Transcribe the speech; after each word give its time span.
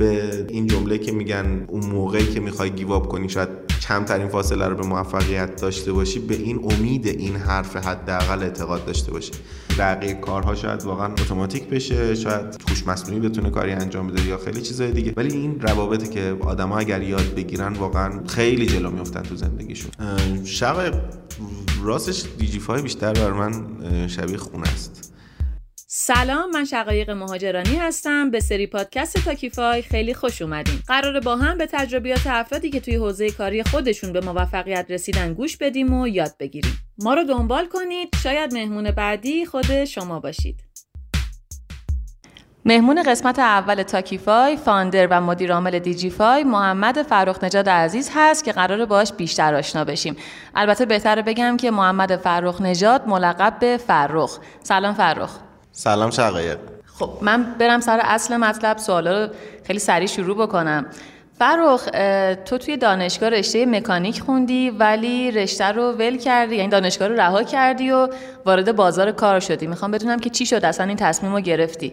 به 0.00 0.46
این 0.48 0.66
جمله 0.66 0.98
که 0.98 1.12
میگن 1.12 1.64
اون 1.68 1.86
موقعی 1.86 2.26
که 2.26 2.40
می‌خوای 2.40 2.70
گیواب 2.70 3.08
کنی 3.08 3.28
شاید 3.28 3.48
کمترین 3.88 4.28
فاصله 4.28 4.66
رو 4.66 4.76
به 4.76 4.86
موفقیت 4.86 5.60
داشته 5.60 5.92
باشی 5.92 6.18
به 6.18 6.34
این 6.34 6.72
امید 6.72 7.06
این 7.06 7.36
حرف 7.36 7.76
حداقل 7.76 8.42
اعتقاد 8.42 8.84
داشته 8.84 9.12
باشی. 9.12 9.32
بقیه 9.78 10.14
کارها 10.14 10.54
شاید 10.54 10.82
واقعا 10.82 11.06
اتوماتیک 11.12 11.68
بشه 11.68 12.14
شاید 12.14 12.46
هوش 12.68 12.86
مصنوعی 12.86 13.20
بتونه 13.20 13.50
کاری 13.50 13.72
انجام 13.72 14.06
بده 14.06 14.26
یا 14.26 14.38
خیلی 14.38 14.60
چیزای 14.60 14.90
دیگه. 14.90 15.12
ولی 15.16 15.32
این 15.32 15.60
روابطی 15.60 16.08
که 16.08 16.36
آدما 16.40 16.78
اگر 16.78 17.02
یاد 17.02 17.34
بگیرن 17.34 17.72
واقعا 17.72 18.26
خیلی 18.26 18.66
جلو 18.66 18.90
میفتن 18.90 19.22
تو 19.22 19.36
زندگیشون. 19.36 19.90
شب 20.44 21.02
راستش 21.82 22.24
دیجی 22.38 22.58
فای 22.58 22.82
بیشتر 22.82 23.12
بر 23.12 23.32
من 23.32 23.64
شبیه 24.08 24.36
خونه 24.36 24.68
است. 24.68 25.12
سلام 25.92 26.50
من 26.50 26.64
شقایق 26.64 27.10
مهاجرانی 27.10 27.76
هستم. 27.76 28.30
به 28.30 28.40
سری 28.40 28.66
پادکست 28.66 29.24
Talkify 29.24 29.82
خیلی 29.82 30.14
خوش 30.14 30.42
اومدین 30.42 30.82
قراره 30.86 31.20
با 31.20 31.36
هم 31.36 31.58
به 31.58 31.66
تجربیات 31.66 32.26
افرادی 32.26 32.70
که 32.70 32.80
توی 32.80 32.94
حوزه 32.94 33.30
کاری 33.30 33.62
خودشون 33.62 34.12
به 34.12 34.20
موفقیت 34.20 34.86
رسیدن 34.88 35.34
گوش 35.34 35.56
بدیم 35.56 35.92
و 35.92 36.08
یاد 36.08 36.34
بگیریم. 36.40 36.78
ما 36.98 37.14
رو 37.14 37.24
دنبال 37.24 37.66
کنید. 37.66 38.08
شاید 38.22 38.54
مهمون 38.54 38.90
بعدی 38.90 39.46
خود 39.46 39.84
شما 39.84 40.20
باشید. 40.20 40.60
مهمون 42.64 43.02
قسمت 43.02 43.38
اول 43.38 43.82
Talkify 43.82 44.56
founder 44.56 45.06
و 45.06 45.20
مدیر 45.20 45.52
عامل 45.52 45.78
Digify 45.78 46.44
محمد 46.44 47.02
فرخ‌نژاد 47.02 47.68
عزیز 47.68 48.10
هست 48.14 48.44
که 48.44 48.52
قراره 48.52 48.84
باهاش 48.86 49.12
بیشتر 49.12 49.54
آشنا 49.54 49.84
بشیم. 49.84 50.16
البته 50.54 50.86
بهتره 50.86 51.22
بگم 51.22 51.56
که 51.56 51.70
محمد 51.70 52.16
فرخ‌نژاد 52.16 53.08
ملقب 53.08 53.58
به 53.60 53.76
فرخ 53.76 54.38
سلام 54.62 54.94
فرخ 54.94 55.49
سلام 55.72 56.10
شقایق. 56.10 56.58
خب 56.98 57.10
من 57.22 57.54
برم 57.58 57.80
سر 57.80 58.00
اصل 58.02 58.36
مطلب 58.36 58.78
سوالا 58.78 59.24
رو 59.24 59.32
خیلی 59.64 59.78
سریع 59.78 60.06
شروع 60.06 60.36
بکنم. 60.36 60.86
فرخ 61.38 61.88
تو 62.44 62.58
توی 62.58 62.76
دانشگاه 62.76 63.28
رشته 63.28 63.66
مکانیک 63.66 64.20
خوندی 64.20 64.70
ولی 64.70 65.30
رشته 65.30 65.64
رو 65.64 65.92
ول 65.92 66.18
کردی 66.18 66.56
یعنی 66.56 66.68
دانشگاه 66.68 67.08
رو 67.08 67.14
رها 67.14 67.42
کردی 67.42 67.90
و 67.90 68.08
وارد 68.46 68.76
بازار 68.76 69.12
کار 69.12 69.40
شدی. 69.40 69.66
می‌خوام 69.66 69.90
بدونم 69.90 70.18
که 70.18 70.30
چی 70.30 70.46
شد؟ 70.46 70.64
اصلا 70.64 70.86
این 70.86 70.96
تصمیم 70.96 71.32
رو 71.32 71.40
گرفتی؟ 71.40 71.92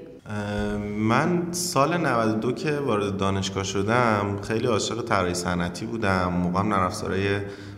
من 0.97 1.47
سال 1.51 1.97
92 1.97 2.51
که 2.51 2.71
وارد 2.71 3.17
دانشگاه 3.17 3.63
شدم 3.63 4.39
خیلی 4.47 4.67
عاشق 4.67 5.01
طراحی 5.05 5.33
صنعتی 5.33 5.85
بودم. 5.85 6.27
موقع 6.27 6.61
نرم 6.61 6.91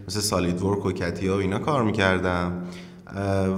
مثل 0.08 0.19
سالید 0.19 0.61
ورک 0.61 0.86
و 0.86 0.91
کتیا 0.91 1.36
و 1.36 1.39
اینا 1.39 1.59
کار 1.59 1.84
می‌کردم. 1.84 2.63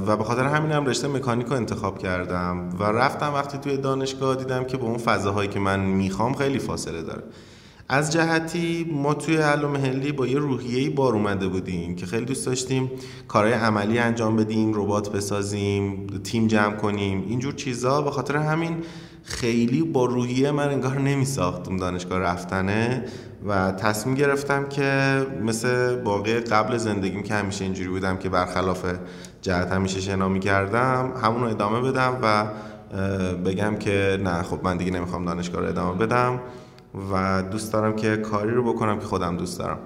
و 0.08 0.18
به 0.18 0.24
خاطر 0.24 0.44
همین 0.44 0.72
هم 0.72 0.86
رشته 0.86 1.08
مکانیک 1.08 1.48
رو 1.48 1.54
انتخاب 1.54 1.98
کردم 1.98 2.70
و 2.80 2.84
رفتم 2.84 3.34
وقتی 3.34 3.58
توی 3.58 3.78
دانشگاه 3.78 4.36
دیدم 4.36 4.64
که 4.64 4.78
با 4.78 4.88
اون 4.88 4.98
فضاهایی 4.98 5.50
که 5.50 5.60
من 5.60 5.80
می‌خوام 5.80 6.34
خیلی 6.34 6.60
فاصله 6.60 7.02
داره. 7.02 7.24
از 7.90 8.12
جهتی 8.12 8.92
ما 8.94 9.14
توی 9.14 9.38
علوم 9.38 9.72
مهلی 9.72 10.12
با 10.12 10.28
یه 10.28 10.40
روحیه‌ای 10.40 10.90
بار 10.90 11.14
اومده 11.14 11.48
بودیم 11.48 11.96
که 11.96 12.06
خیلی 12.06 12.26
دوست 12.26 12.46
داشتیم 12.46 12.92
کارهای 13.28 13.54
عملی 13.54 14.00
انجام 14.00 14.36
بدیم 14.36 14.72
ربات 14.74 15.12
بسازیم 15.12 16.08
تیم 16.24 16.48
جمع 16.48 16.76
کنیم 16.76 17.26
اینجور 17.28 17.54
چیزا. 17.54 18.02
به 18.02 18.12
خاطر 18.12 18.38
همین 18.38 18.78
خیلی 19.24 19.84
با 19.84 20.06
روحیه 20.06 20.52
من 20.52 20.68
انگار 20.68 21.00
نمی 21.00 21.26
ساختم 21.26 21.78
دانشگاه 21.78 22.20
رفتنه 22.20 23.06
و 23.48 23.72
تصمیم 23.72 24.16
گرفتم 24.16 24.70
که 24.70 25.22
مثل 25.42 25.96
باقی 25.96 26.40
قبل 26.40 26.78
زندگیم 26.78 27.24
که 27.24 27.34
همیشه 27.34 27.64
اینجوری 27.64 27.90
بودم 27.90 28.18
که 28.18 28.30
برخلاف 28.30 28.86
جهت 29.42 29.72
همیشه 29.72 30.02
شنا 30.02 30.30
می 30.30 30.40
کردم 30.40 31.14
همون 31.24 31.42
رو 31.42 31.48
ادامه 31.48 31.92
بدم 31.92 32.18
و 32.22 32.46
بگم 33.46 33.76
که 33.76 34.20
نه 34.24 34.44
خب 34.44 34.60
من 34.64 34.78
دیگه 34.78 34.92
نمی‌خوام 34.92 35.26
دانشگاه 35.26 35.62
رو 35.62 35.68
ادامه 35.68 36.06
بدم 36.06 36.40
و 37.12 37.44
دوست 37.52 37.74
دارم 37.74 37.96
که 37.96 38.18
کاری 38.18 38.52
رو 38.52 38.74
بکنم 38.74 39.00
که 39.00 39.06
خودم 39.06 39.38
دوست 39.38 39.60
دارم. 39.60 39.78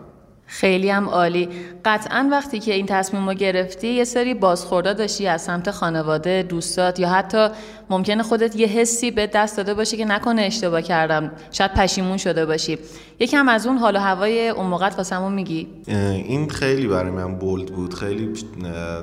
خیلی 0.47 0.89
هم 0.89 1.09
عالی. 1.09 1.49
قطعا 1.85 2.27
وقتی 2.31 2.59
که 2.59 2.73
این 2.73 2.85
تصمیم 2.85 3.29
رو 3.29 3.33
گرفتی 3.33 3.88
یه 3.88 4.03
سری 4.03 4.33
بازخورده 4.33 4.94
داشتی 4.94 5.28
از 5.28 5.41
سمت 5.41 5.72
خانواده 5.72 6.45
دوستات 6.50 7.00
یا 7.00 7.09
حتی 7.09 7.47
ممکنه 7.89 8.23
خودت 8.23 8.55
یه 8.55 8.67
حسی 8.67 9.11
به 9.11 9.28
دست 9.28 9.57
داده 9.57 9.73
باشی 9.73 9.97
که 9.97 10.05
نکنه 10.05 10.41
اشتباه 10.41 10.81
کردم. 10.81 11.31
شاید 11.51 11.73
پشیمون 11.73 12.17
شده 12.17 12.45
باشی. 12.45 12.78
یکم 13.19 13.50
از 13.50 13.67
اون 13.67 13.78
حال 13.78 13.95
و 13.95 14.00
هوای 14.00 14.50
اون 14.50 14.66
موقع 14.66 14.89
واسمون 14.89 15.34
میگی. 15.34 15.67
این 15.88 16.50
خیلی 16.50 16.88
برای 16.88 17.11
من 17.11 17.35
بولد 17.35 17.66
بود. 17.66 17.94
خیلی 17.94 18.34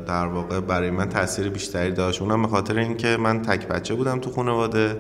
در 0.06 0.26
واقع 0.26 0.60
برای 0.60 0.90
من 0.90 1.08
تاثیر 1.08 1.48
بیشتری 1.48 1.92
داشت. 1.92 2.22
اونم 2.22 2.42
به 2.42 2.48
خاطر 2.48 2.78
اینکه 2.78 3.16
من 3.16 3.42
تک 3.42 3.68
بچه 3.68 3.94
بودم 3.94 4.20
تو 4.20 4.30
خانواده 4.30 4.96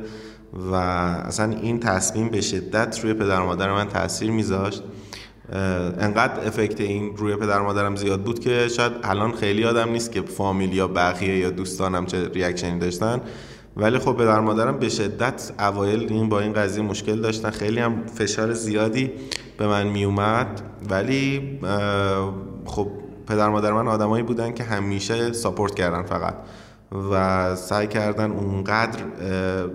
و 0.52 0.74
اصلا 0.74 1.56
این 1.62 1.80
تصمیم 1.80 2.28
به 2.28 2.40
شدت 2.40 3.00
روی 3.02 3.14
پدر 3.14 3.40
مادر 3.40 3.72
من 3.72 3.88
تاثیر 3.88 4.30
میذاشت. 4.30 4.82
انقدر 5.52 6.46
افکت 6.46 6.80
این 6.80 7.16
روی 7.16 7.36
پدر 7.36 7.60
مادرم 7.60 7.96
زیاد 7.96 8.20
بود 8.20 8.38
که 8.38 8.68
شاید 8.68 8.92
الان 9.02 9.32
خیلی 9.32 9.64
آدم 9.64 9.88
نیست 9.88 10.12
که 10.12 10.22
فامیل 10.22 10.72
یا 10.72 10.88
بقیه 10.88 11.38
یا 11.38 11.50
دوستانم 11.50 12.06
چه 12.06 12.28
ریاکشنی 12.28 12.78
داشتن. 12.78 13.20
ولی 13.76 13.98
خب 13.98 14.12
پدر 14.12 14.40
مادرم 14.40 14.78
به 14.78 14.88
شدت 14.88 15.52
اوایل 15.58 16.12
این 16.12 16.28
با 16.28 16.40
این 16.40 16.52
قضیه 16.52 16.82
مشکل 16.82 17.20
داشتن. 17.20 17.50
خیلی 17.50 17.80
هم 17.80 18.06
فشار 18.06 18.52
زیادی 18.52 19.10
به 19.58 19.66
من 19.66 19.86
میومد. 19.86 20.60
ولی 20.90 21.58
خب 22.66 22.88
پدر 23.26 23.48
مادر 23.48 23.72
من 23.72 23.88
آدمایی 23.88 24.22
بودن 24.22 24.52
که 24.52 24.64
همیشه 24.64 25.32
ساپورت 25.32 25.74
کردن 25.74 26.02
فقط. 26.02 26.34
و 27.12 27.56
سعی 27.56 27.86
کردن 27.86 28.30
اونقدر 28.30 28.98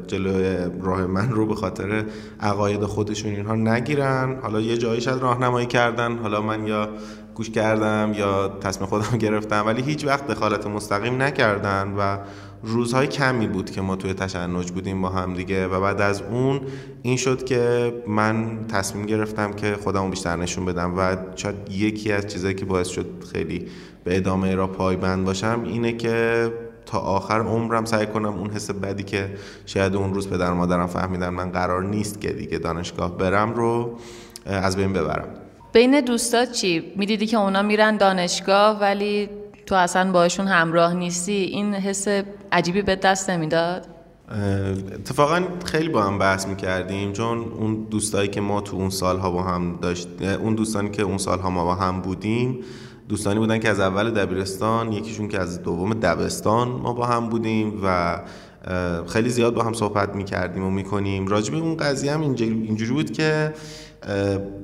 جلوی 0.07 0.57
راه 0.81 1.05
من 1.05 1.29
رو 1.29 1.45
به 1.45 1.55
خاطر 1.55 2.05
عقاید 2.39 2.85
خودشون 2.85 3.31
اینها 3.31 3.55
نگیرن. 3.55 4.39
حالا 4.41 4.61
یه 4.61 4.78
جایی 4.78 5.01
شاید 5.01 5.22
راهنمایی 5.22 5.67
کردن. 5.67 6.17
حالا 6.17 6.41
من 6.41 6.67
یا 6.67 6.89
گوش 7.35 7.50
کردم 7.50 8.11
یا 8.16 8.47
تصمیم 8.47 8.89
خودم 8.89 9.17
گرفتم. 9.27 9.63
ولی 9.66 9.81
هیچ 9.81 10.06
وقت 10.06 10.27
دخالت 10.27 10.67
مستقیم 10.67 11.22
نکردن 11.22 11.94
و 11.97 12.17
روزهای 12.63 13.07
کمی 13.07 13.47
بود 13.47 13.72
که 13.72 13.81
ما 13.81 13.95
توی 13.95 14.13
تشنج 14.13 14.72
بودیم 14.72 15.01
با 15.01 15.09
هم 15.09 15.33
دیگه. 15.33 15.67
و 15.67 15.81
بعد 15.81 16.01
از 16.01 16.22
اون 16.22 16.61
این 17.01 17.17
شد 17.17 17.45
که 17.45 17.94
من 18.07 18.66
تصمیم 18.67 19.06
گرفتم 19.06 19.53
که 19.53 19.75
خودمو 19.83 20.09
بیشتر 20.09 20.35
نشون 20.35 20.66
بدم. 20.66 20.97
و 20.97 21.16
شاید 21.35 21.56
یکی 21.72 22.11
از 22.11 22.27
چیزایی 22.27 22.56
که 22.56 22.66
باعث 22.66 22.88
شد 22.88 23.06
خیلی 23.33 23.66
به 24.03 24.17
ادامه 24.17 24.56
را 24.56 24.67
پایبند 24.67 25.25
باشم 25.25 25.63
اینه 25.66 25.94
که 25.94 26.51
تا 26.88 27.00
آخر 27.00 27.40
عمرم 27.40 27.86
سعی 27.86 28.06
کنم 28.06 28.34
اون 28.34 28.50
حس 28.50 28.72
بدی 28.72 29.03
که 29.03 29.34
شاید 29.66 29.96
اون 29.96 30.14
روز 30.14 30.30
پدر 30.30 30.53
مادرم 30.53 30.88
فهمیدن 30.88 31.30
من 31.30 31.52
قرار 31.52 31.84
نیست 31.84 32.22
که 32.22 32.30
دیگه 32.30 32.58
دانشگاه 32.58 33.18
برم 33.18 33.53
رو 33.53 33.98
از 34.46 34.78
بین 34.78 34.94
ببرم. 34.94 35.28
بین 35.74 36.02
دوستات 36.02 36.52
چی؟ 36.52 36.84
می‌دیدی 36.96 37.25
که 37.25 37.38
اونا 37.38 37.62
میرن 37.62 37.98
دانشگاه 37.98 38.80
ولی 38.80 39.30
تو 39.66 39.75
اصلا 39.75 40.12
باشون 40.12 40.48
همراه 40.48 40.94
نیستی؟ 40.94 41.31
این 41.31 41.74
حس 41.74 42.08
عجیبی 42.52 42.81
به 42.81 42.96
دست 42.96 43.30
نمی‌داد؟ 43.30 43.88
اتفاقا 44.94 45.44
خیلی 45.66 45.90
با 45.90 46.04
هم 46.04 46.18
بحث 46.18 46.48
می‌کردیم 46.48 47.14
چون 47.14 47.38
اون 47.38 47.88
دوستایی 47.90 48.30
که 48.30 48.42
ما 48.42 48.62
تو 48.62 48.78
اون 48.78 48.90
سالها 48.90 49.31
با 49.31 49.44
هم 49.44 49.80
داشت 49.81 50.08
اون 50.22 50.56
دوستانی 50.56 50.90
که 50.90 51.02
اون 51.04 51.18
سالها 51.18 51.50
ما 51.50 51.66
با 51.66 51.75
هم 51.75 52.02
بودیم 52.02 52.59
دوستانی 53.09 53.40
بودن 53.40 53.59
که 53.59 53.69
از 53.69 53.79
اول 53.79 54.12
دبیرستان 54.12 54.91
یکیشون 54.91 55.28
که 55.28 55.40
از 55.40 55.63
دوم 55.63 55.94
دبستان 55.94 56.68
ما 56.68 56.94
با 56.94 57.06
هم 57.06 57.29
بودیم 57.29 57.79
و 57.84 58.19
خیلی 59.07 59.29
زیاد 59.29 59.53
با 59.53 59.63
هم 59.63 59.73
صحبت 59.73 60.16
می‌کردیم 60.16 60.63
و 60.63 60.69
می‌کنیم. 60.69 61.28
راجب 61.28 61.56
اون 61.56 61.78
قضیه 61.78 62.13
هم 62.13 62.22
اینجوری 62.22 62.91
بود 62.91 63.12
که 63.12 63.53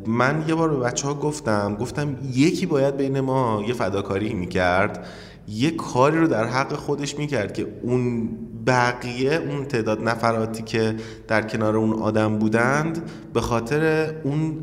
من 0.08 0.46
یه 0.48 0.56
بار 0.56 0.70
به 0.70 0.78
بچه 0.78 1.08
ها 1.08 1.14
گفتم 1.14 1.76
گفتم 1.76 2.18
یکی 2.34 2.66
باید 2.66 2.98
بین 2.98 3.20
ما 3.20 3.64
یه 3.68 3.74
فداکاری 3.74 4.34
می‌کرد 4.34 5.08
یه 5.48 5.72
کاری 5.72 6.18
رو 6.18 6.28
در 6.28 6.46
حق 6.46 6.74
خودش 6.74 7.18
می‌کرد 7.18 7.54
که 7.54 7.68
اون 7.82 8.30
بقیه 8.68 9.34
اون 9.34 9.66
تعداد 9.66 10.04
نفراتی 10.04 10.64
که 10.64 10.96
در 11.28 11.42
کنار 11.42 11.78
اون 11.78 11.94
آدم 11.94 12.38
بودند 12.38 13.10
به 13.34 13.42
خاطر 13.42 14.14
اون 14.24 14.58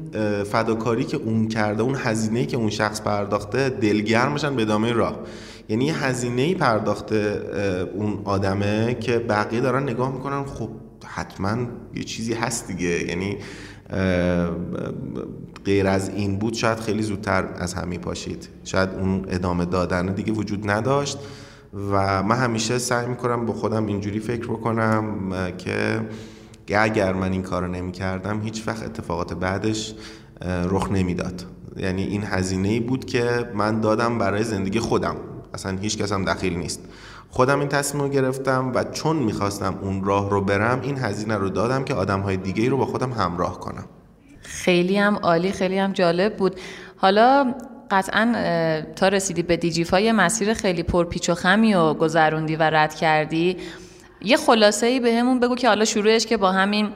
فداکاری 0.45 1.05
که 1.05 1.17
اون 1.17 1.49
کرده 1.49 1.83
اون 1.83 1.95
هزینه‌ای 1.95 2.47
که 2.47 2.57
اون 2.57 2.71
شخص 2.71 3.01
پرداخته 3.01 3.69
دلگرم 3.69 4.35
بشن 4.35 4.57
به 4.57 4.63
ادامه 4.63 4.93
راه. 4.93 5.19
یعنی 5.69 5.91
هزینه 5.91 6.55
پرداخته 6.55 7.43
اون 7.95 8.21
آدمه 8.25 8.95
که 8.95 9.19
بقیه 9.19 9.61
دارن 9.61 9.83
نگاه 9.83 10.13
می‌کنن 10.13 10.45
خب 10.45 10.69
حتما 11.05 11.57
یه 11.95 12.05
چیزی 12.05 12.35
هست 12.35 12.67
دیگه. 12.67 13.09
یعنی 13.09 13.37
غیر 15.65 15.87
از 15.87 16.09
این 16.09 16.39
بود 16.39 16.55
شاید 16.55 16.81
خیلی 16.81 17.03
زودتر 17.03 17.45
از 17.57 17.75
همی 17.75 17.99
پاشید. 17.99 18.49
شاید 18.65 18.89
اون 19.01 19.27
ادامه 19.29 19.65
دادن 19.65 20.07
دیگه 20.07 20.33
وجود 20.33 20.71
نداشت. 20.71 21.19
و 21.75 22.23
من 22.23 22.37
همیشه 22.37 22.79
سعی 22.79 23.07
می‌کنم 23.07 23.47
با 23.47 23.53
خودم 23.53 23.87
اینجوری 23.87 24.21
فکر 24.21 24.47
بکنم 24.47 25.33
که 26.67 26.81
اگر 26.81 27.13
من 27.13 27.33
این 27.33 27.43
کارو 27.43 27.69
نمی 27.69 27.93
کردم 27.93 28.41
هیچ 28.41 28.69
وقت 28.69 28.83
اتفاقات 28.85 29.35
بعدش 29.35 29.95
رخ 30.45 30.93
نمی‌داد. 30.93 31.45
یعنی 31.77 32.05
این 32.05 32.25
هزینه 32.25 32.69
ای 32.69 32.81
بود 32.81 33.05
که 33.05 33.51
من 33.55 33.81
دادم 33.81 34.19
برای 34.19 34.45
زندگی 34.45 34.79
خودم. 34.79 35.17
اصلا 35.55 35.79
هیچ 35.79 35.99
کس 35.99 36.13
هم 36.13 36.25
دخیل 36.25 36.57
نیست. 36.57 36.81
خودم 37.31 37.59
این 37.59 37.69
تصمیم 37.69 38.03
رو 38.03 38.09
گرفتم 38.09 38.73
و 38.75 38.85
چون 38.85 39.17
می‌خواستم 39.17 39.75
اون 39.83 40.05
راه 40.05 40.31
رو 40.31 40.41
برم 40.41 40.81
این 40.81 40.99
هزینه 40.99 41.37
رو 41.37 41.49
دادم 41.49 41.85
که 41.85 41.95
آدم 41.95 42.21
های 42.21 42.37
دیگه 42.37 42.69
رو 42.69 42.77
با 42.77 42.87
خودم 42.87 43.13
همراه 43.13 43.61
کنم. 43.61 43.85
خیلی 44.43 44.97
هم 44.97 45.17
عالی 45.17 45.53
خیلی 45.53 45.79
هم 45.79 45.93
جالب 45.93 46.37
بود. 46.37 46.61
حالا 46.97 47.55
قطعا 47.91 48.83
تا 48.97 49.09
رسیدی 49.09 49.43
به 49.43 49.57
دیجیفای 49.57 50.13
مسیر 50.13 50.55
خیلی 50.55 50.83
پرپیچ 50.83 51.31
و 51.31 51.35
خمی 51.35 51.75
و 51.75 51.95
گذروندی 51.95 52.57
و 52.57 52.63
رد 52.63 52.95
کردی 52.95 53.57
یه 54.23 54.37
خلاصه 54.37 54.87
ای 54.87 55.01
به 55.01 55.15
همون 55.15 55.41
بگو 55.41 55.57
که 55.57 55.69
حالا 55.69 55.85
شروعش 55.85 56.27
که 56.27 56.37
با 56.37 56.53
همین 56.53 56.89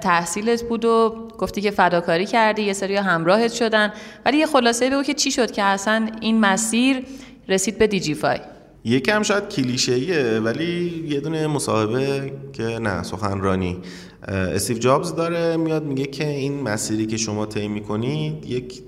تحصیلت 0.00 0.62
بود 0.62 0.84
و 0.84 1.14
گفتی 1.38 1.60
که 1.60 1.70
فداکاری 1.70 2.26
کردی 2.26 2.62
یه 2.62 2.72
سری 2.72 2.96
همراهت 2.96 3.52
شدن 3.52 3.92
ولی 4.24 4.36
یه 4.36 4.46
خلاصه 4.46 4.90
بگو 4.90 5.02
که 5.02 5.14
چی 5.14 5.30
شد 5.30 5.50
که 5.50 5.62
اصلا 5.62 6.08
این 6.20 6.40
مسیر 6.40 7.02
رسید 7.48 7.78
به 7.78 7.86
دیجیفای؟ 7.86 8.38
یکم 8.84 9.22
شاید 9.22 9.48
کلیشه‌ایه 9.48 10.40
ولی 10.44 11.04
یه 11.08 11.20
دونه 11.20 11.46
مصاحبه 11.46 12.32
که 12.52 12.62
نه 12.62 13.02
سخنرانی. 13.02 13.78
استیو 14.22 14.78
جابز 14.78 15.14
داره 15.14 15.56
میاد 15.56 15.84
میگه 15.84 16.06
که 16.06 16.28
این 16.28 16.62
مسیری 16.62 17.06
که 17.06 17.16
شما 17.16 17.46
طی 17.46 17.68
می‌کنید 17.68 18.46
یک 18.46 18.82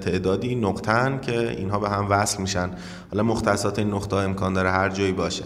تعدادی 0.00 0.54
نقطن 0.54 1.20
که 1.20 1.50
اینها 1.50 1.78
به 1.78 1.88
هم 1.88 2.06
وصل 2.10 2.42
میشن. 2.42 2.70
حالا 3.10 3.22
مختصات 3.22 3.78
این 3.78 3.90
نقطه 3.90 4.16
امکان 4.16 4.52
داره 4.52 4.70
هر 4.70 4.88
جایی 4.88 5.12
باشه. 5.12 5.44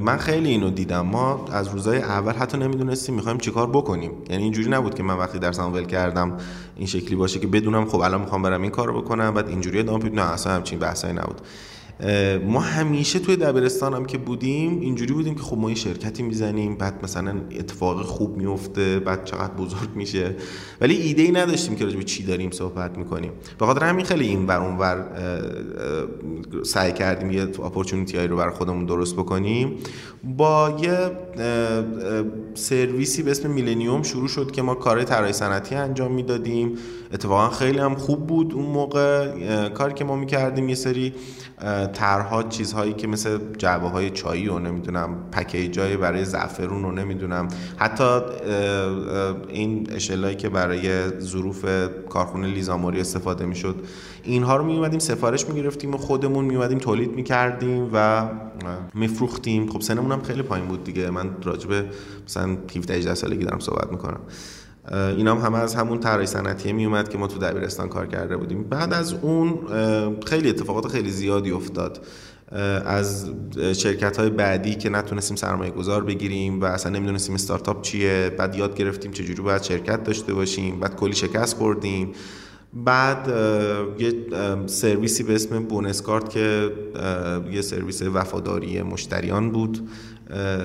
من 0.00 0.16
خیلی 0.16 0.48
اینو 0.48 0.70
دیدم. 0.70 1.00
ما 1.00 1.46
از 1.52 1.68
روزای 1.68 1.98
اول 1.98 2.32
حتی 2.32 2.58
نمی‌دونستیم 2.58 3.14
می‌خوایم 3.14 3.38
چیکار 3.38 3.70
بکنیم. 3.70 4.10
یعنی 4.30 4.42
اینجوری 4.42 4.70
نبود 4.70 4.94
که 4.94 5.02
من 5.02 5.16
وقتی 5.16 5.38
درسم 5.38 5.72
ول 5.72 5.84
کردم 5.84 6.36
این 6.76 6.86
شکلی 6.86 7.16
باشه 7.16 7.38
که 7.38 7.46
بدونم 7.46 7.84
خب 7.84 8.00
الان 8.00 8.20
می‌خوام 8.20 8.42
برم 8.42 8.62
این 8.62 8.70
کارو 8.70 9.02
بکنم 9.02 9.34
بعد 9.34 9.48
اینجوری 9.48 9.78
ادامه 9.78 10.10
نه 10.10 10.22
اصلا 10.32 10.52
همچین 10.52 10.78
بحثایی 10.78 11.14
نبود. 11.14 11.40
ما 12.46 12.60
همیشه 12.60 13.18
توی 13.18 13.36
دبیرستان 13.36 13.94
هم 13.94 14.04
که 14.04 14.18
بودیم 14.18 14.80
اینجوری 14.80 15.12
بودیم 15.12 15.34
که 15.34 15.42
خب 15.42 15.58
ما 15.58 15.70
یه 15.70 15.76
شرکتی 15.76 16.22
می‌زنیم 16.22 16.76
بعد 16.76 16.94
مثلا 17.02 17.34
اتفاق 17.58 18.02
خوب 18.02 18.36
میفته 18.36 18.98
بعد 18.98 19.24
چقدر 19.24 19.54
بزرگ 19.54 19.88
میشه. 19.94 20.36
ولی 20.80 20.96
ایده 20.96 21.22
ای 21.22 21.30
نداشتیم 21.30 21.76
که 21.76 21.84
راجع 21.84 22.00
چی 22.00 22.22
داریم 22.22 22.50
صحبت 22.50 22.98
می‌کنیم. 22.98 23.32
به 23.58 23.66
خاطر 23.66 23.84
همین 23.84 24.04
خیلی 24.04 24.28
این 24.28 24.46
بر 24.46 24.60
اون 24.60 24.78
ور 24.78 25.04
سعی 26.64 26.92
کردیم 26.92 27.30
یه 27.30 27.42
اپورتونیتی 27.42 28.16
هایی 28.16 28.28
رو 28.28 28.36
برای 28.36 28.54
خودمون 28.54 28.86
درست 28.86 29.16
بکنیم. 29.16 29.76
با 30.24 30.76
یه 30.82 31.10
سرویسی 32.54 33.22
به 33.22 33.30
اسم 33.30 33.50
میلنیوم 33.50 34.02
شروع 34.02 34.28
شد 34.28 34.50
که 34.50 34.62
ما 34.62 34.74
کار 34.74 35.02
طراحی 35.02 35.32
صنعتی 35.32 35.74
انجام 35.74 36.12
می‌دادیم. 36.12 36.74
اتفاقا 37.12 37.50
خیلی 37.50 37.78
هم 37.78 37.94
خوب 37.94 38.26
بود 38.26 38.54
اون 38.54 38.66
موقع. 38.66 39.68
کاری 39.68 39.94
که 39.94 40.04
ما 40.04 40.16
می‌کردیم 40.16 40.68
یه 40.68 40.74
سری 40.74 41.12
طرها 41.92 42.42
چیزهایی 42.42 42.92
که 42.92 43.06
مثل 43.06 43.38
جعبه 43.58 43.88
های 43.88 44.10
چایی 44.10 44.48
و 44.48 44.58
نمی‌دونم 44.58 45.16
پکیجای 45.32 45.96
برای 45.96 46.24
زعفرون 46.24 46.84
و 46.84 46.90
نمی‌دونم. 46.92 47.48
حتی 47.76 48.20
این 49.48 49.88
اشلایی 49.92 50.36
که 50.36 50.48
برای 50.48 51.10
ظروف 51.20 51.64
کارخونه 52.08 52.46
لیزاموری 52.46 53.00
استفاده 53.00 53.46
می‌شد 53.46 53.76
اینها 54.22 54.56
رو 54.56 54.64
میومدیم 54.64 54.98
سفارش 54.98 55.48
می‌گرفتیم 55.48 55.94
و 55.94 55.96
خودمون 55.96 56.44
میومدیم 56.44 56.78
تولید 56.78 57.12
می‌کردیم 57.12 57.90
و 57.92 58.28
میفروختیم. 58.94 59.68
خب 59.70 59.80
سنمون 59.80 60.12
هم 60.12 60.22
خیلی 60.22 60.42
پایین 60.42 60.66
بود 60.66 60.84
دیگه. 60.84 61.10
من 61.10 61.30
راجبه 61.44 61.84
مثلا 62.26 62.56
17 62.76 62.94
18 62.94 63.14
سالگی 63.14 63.44
دارم 63.44 63.58
صحبت 63.58 63.92
می‌کنم. 63.92 64.20
اینا 64.92 65.34
هم 65.34 65.46
همه 65.46 65.58
از 65.58 65.74
همون 65.74 66.00
طراحی 66.00 66.26
صنعتی 66.26 66.72
می 66.72 66.84
اومد 66.84 67.08
که 67.08 67.18
ما 67.18 67.26
تو 67.26 67.38
دبیرستان 67.38 67.88
کار 67.88 68.06
کرده 68.06 68.36
بودیم. 68.36 68.62
بعد 68.62 68.92
از 68.92 69.12
اون 69.12 69.58
خیلی 70.26 70.48
اتفاقات 70.48 70.88
خیلی 70.88 71.10
زیادی 71.10 71.50
افتاد. 71.50 72.06
از 72.86 73.30
شرکت 73.72 74.16
های 74.16 74.30
بعدی 74.30 74.74
که 74.74 74.88
نتونستیم 74.88 75.36
سرمایه 75.36 75.70
گذار 75.70 76.04
بگیریم 76.04 76.60
و 76.60 76.64
اصلا 76.64 76.92
نمی‌دونستیم 76.92 77.34
استارتاپ 77.34 77.82
چیه. 77.82 78.32
بعد 78.38 78.54
یاد 78.54 78.76
گرفتیم 78.76 79.10
چجوری 79.10 79.42
باید 79.42 79.62
شرکت 79.62 80.04
داشته 80.04 80.34
باشیم. 80.34 80.80
بعد 80.80 80.96
کلی 80.96 81.14
شکست 81.14 81.56
خوردیم. 81.56 82.12
بعد 82.74 83.28
یه 83.98 84.12
سرویسی 84.66 85.22
به 85.22 85.34
اسم 85.34 85.64
بونسکارت 85.64 86.30
که 86.30 86.70
یه 87.52 87.62
سرویس 87.62 88.02
وفاداری 88.02 88.82
مشتریان 88.82 89.50
بود. 89.50 89.88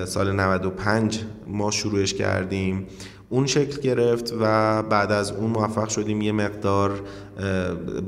سال 0.06 0.32
95 0.32 1.20
ما 1.46 1.70
شروعش 1.70 2.14
کردیم. 2.14 2.86
اون 3.34 3.46
شکل 3.46 3.80
گرفت 3.80 4.34
و 4.40 4.82
بعد 4.82 5.12
از 5.12 5.32
اون 5.32 5.50
موفق 5.50 5.88
شدیم 5.88 6.20
یه 6.20 6.32
مقدار 6.32 7.00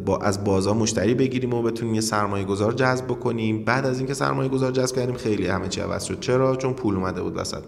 با 0.06 0.18
از 0.18 0.44
بازار 0.44 0.74
مشتری 0.74 1.14
بگیریم 1.14 1.54
و 1.54 1.62
بتونیم 1.62 1.94
یه 1.94 2.00
سرمایه 2.00 2.44
گذار 2.44 2.72
جذب 2.72 3.04
بکنیم. 3.04 3.64
بعد 3.64 3.86
از 3.86 3.98
اینکه 3.98 4.14
سرمایه 4.14 4.48
گذار 4.48 4.72
جذب 4.72 4.96
کردیم 4.96 5.14
خیلی 5.14 5.46
همه 5.46 5.68
چی 5.68 5.80
عوض 5.80 6.04
شد. 6.04 6.20
چرا؟ 6.20 6.56
چون 6.56 6.72
پول 6.72 6.94
اومده 6.94 7.22
بود 7.22 7.36
وسط. 7.36 7.62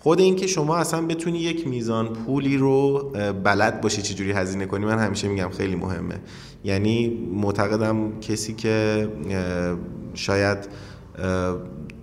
خود 0.00 0.20
اینکه 0.20 0.46
شما 0.46 0.76
اصلا 0.76 1.06
بتونی 1.06 1.38
یک 1.38 1.68
میزان 1.68 2.08
پولی 2.08 2.56
رو 2.56 3.12
بلد 3.44 3.80
باشی 3.80 4.02
چجوری 4.02 4.32
هزینه 4.32 4.66
کنی 4.66 4.84
من 4.84 4.98
همیشه 4.98 5.28
میگم 5.28 5.48
خیلی 5.48 5.76
مهمه. 5.76 6.20
یعنی 6.64 7.28
معتقدم 7.34 8.20
کسی 8.20 8.54
که 8.54 9.08
شاید 10.14 10.58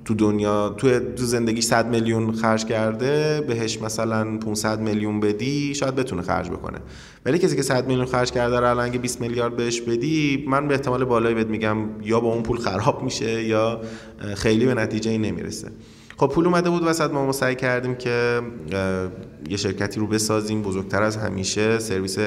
تو 0.06 0.14
دنیا 0.14 0.70
تو 1.16 1.26
زندگی 1.26 1.62
100 1.62 1.88
میلیون 1.88 2.32
خرج 2.32 2.66
کرده 2.66 3.42
بهش 3.48 3.82
مثلا 3.82 4.38
500 4.38 4.80
میلیون 4.80 5.20
بدی 5.20 5.76
شاید 5.76 5.96
بتونه 5.96 6.22
خرج 6.22 6.50
بکنه. 6.50 6.78
ولی 7.26 7.38
کسی 7.38 7.56
که 7.56 7.62
100 7.62 7.88
میلیون 7.88 8.06
خرج 8.06 8.32
کرده 8.32 8.60
رو 8.60 8.70
الان 8.70 8.90
20 8.90 9.22
میلیارد 9.22 9.56
بهش 9.56 9.82
بدی 9.82 10.46
من 10.48 10.68
به 10.68 10.74
احتمال 10.74 11.06
بالایی 11.06 11.36
بهت 11.36 11.48
میگم 11.48 11.78
یا 12.04 12.20
با 12.20 12.34
اون 12.34 12.44
پول 12.44 12.58
خراب 12.58 13.04
میشه 13.04 13.44
یا 13.44 13.82
خیلی 14.36 14.66
به 14.66 14.74
نتیجه 14.74 15.12
ای 15.12 15.18
نمی‌رسه. 15.18 15.72
خب 16.18 16.28
پول 16.28 16.46
اومده 16.46 16.70
بود 16.70 16.84
وسط 16.86 17.12
ما 17.12 17.32
سعی 17.32 17.56
کردیم 17.56 17.96
که 17.96 18.42
یه 19.50 19.58
شرکتی 19.58 20.00
رو 20.00 20.08
بسازیم. 20.08 20.62
بزرگتر 20.62 21.04
از 21.04 21.18
همیشه 21.18 21.80
سرویس 21.80 22.18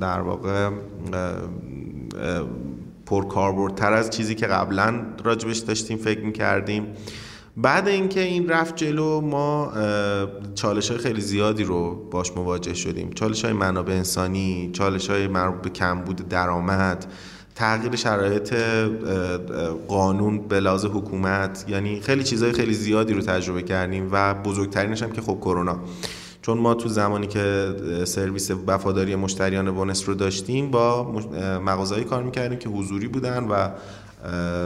در 0.00 0.20
واقع 0.20 0.70
پرکاربردتر 3.06 3.92
از 3.92 4.10
چیزی 4.10 4.34
که 4.34 4.46
قبلا 4.46 5.02
راجبش 5.24 5.58
داشتیم 5.58 5.98
فکر 5.98 6.20
می‌کردیم. 6.20 6.86
بعد 7.56 7.88
اینکه 7.88 8.20
این 8.20 8.48
رفت 8.48 8.76
جلو 8.76 9.20
ما 9.20 9.72
چالش 10.54 10.90
های 10.90 10.98
خیلی 10.98 11.20
زیادی 11.20 11.64
رو 11.64 12.08
باش 12.10 12.32
مواجه 12.36 12.74
شدیم. 12.74 13.10
چالش 13.10 13.44
های 13.44 13.52
منابع 13.54 13.92
انسانی 13.92 14.70
چالش 14.72 15.10
های 15.10 15.26
مربوط 15.26 15.62
به 15.62 15.70
کمبود 15.70 16.28
درآمد 16.28 17.06
تغییر 17.54 17.96
شرایط 17.96 18.54
قانون 19.88 20.48
به 20.48 20.60
لحاظ 20.60 20.84
حکومت 20.84 21.64
یعنی 21.68 22.00
خیلی 22.00 22.24
چیزهای 22.24 22.52
خیلی 22.52 22.74
زیادی 22.74 23.14
رو 23.14 23.20
تجربه 23.20 23.62
کردیم 23.62 24.08
و 24.12 24.34
بزرگترینش 24.34 25.02
هم 25.02 25.12
که 25.12 25.20
خب 25.20 25.38
کرونا. 25.40 25.78
چون 26.44 26.58
ما 26.58 26.74
تو 26.74 26.88
زمانی 26.88 27.26
که 27.26 27.74
سرویس 28.04 28.50
وفاداری 28.66 29.16
مشتریان 29.16 29.70
بونس 29.70 30.08
رو 30.08 30.14
داشتیم 30.14 30.70
با 30.70 31.12
مغازهایی 31.64 32.04
کار 32.04 32.22
می‌کردیم 32.22 32.58
که 32.58 32.68
حضوری 32.68 33.08
بودن 33.08 33.44
و 33.44 33.68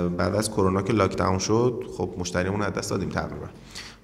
بعد 0.08 0.34
از 0.34 0.50
کرونا 0.50 0.82
که 0.82 0.92
لاکداون 0.92 1.38
شد 1.38 1.84
خب 1.96 2.14
مشتریمون 2.18 2.62
از 2.62 2.72
دست 2.72 2.90
دادیم 2.90 3.08
تقریبا. 3.08 3.46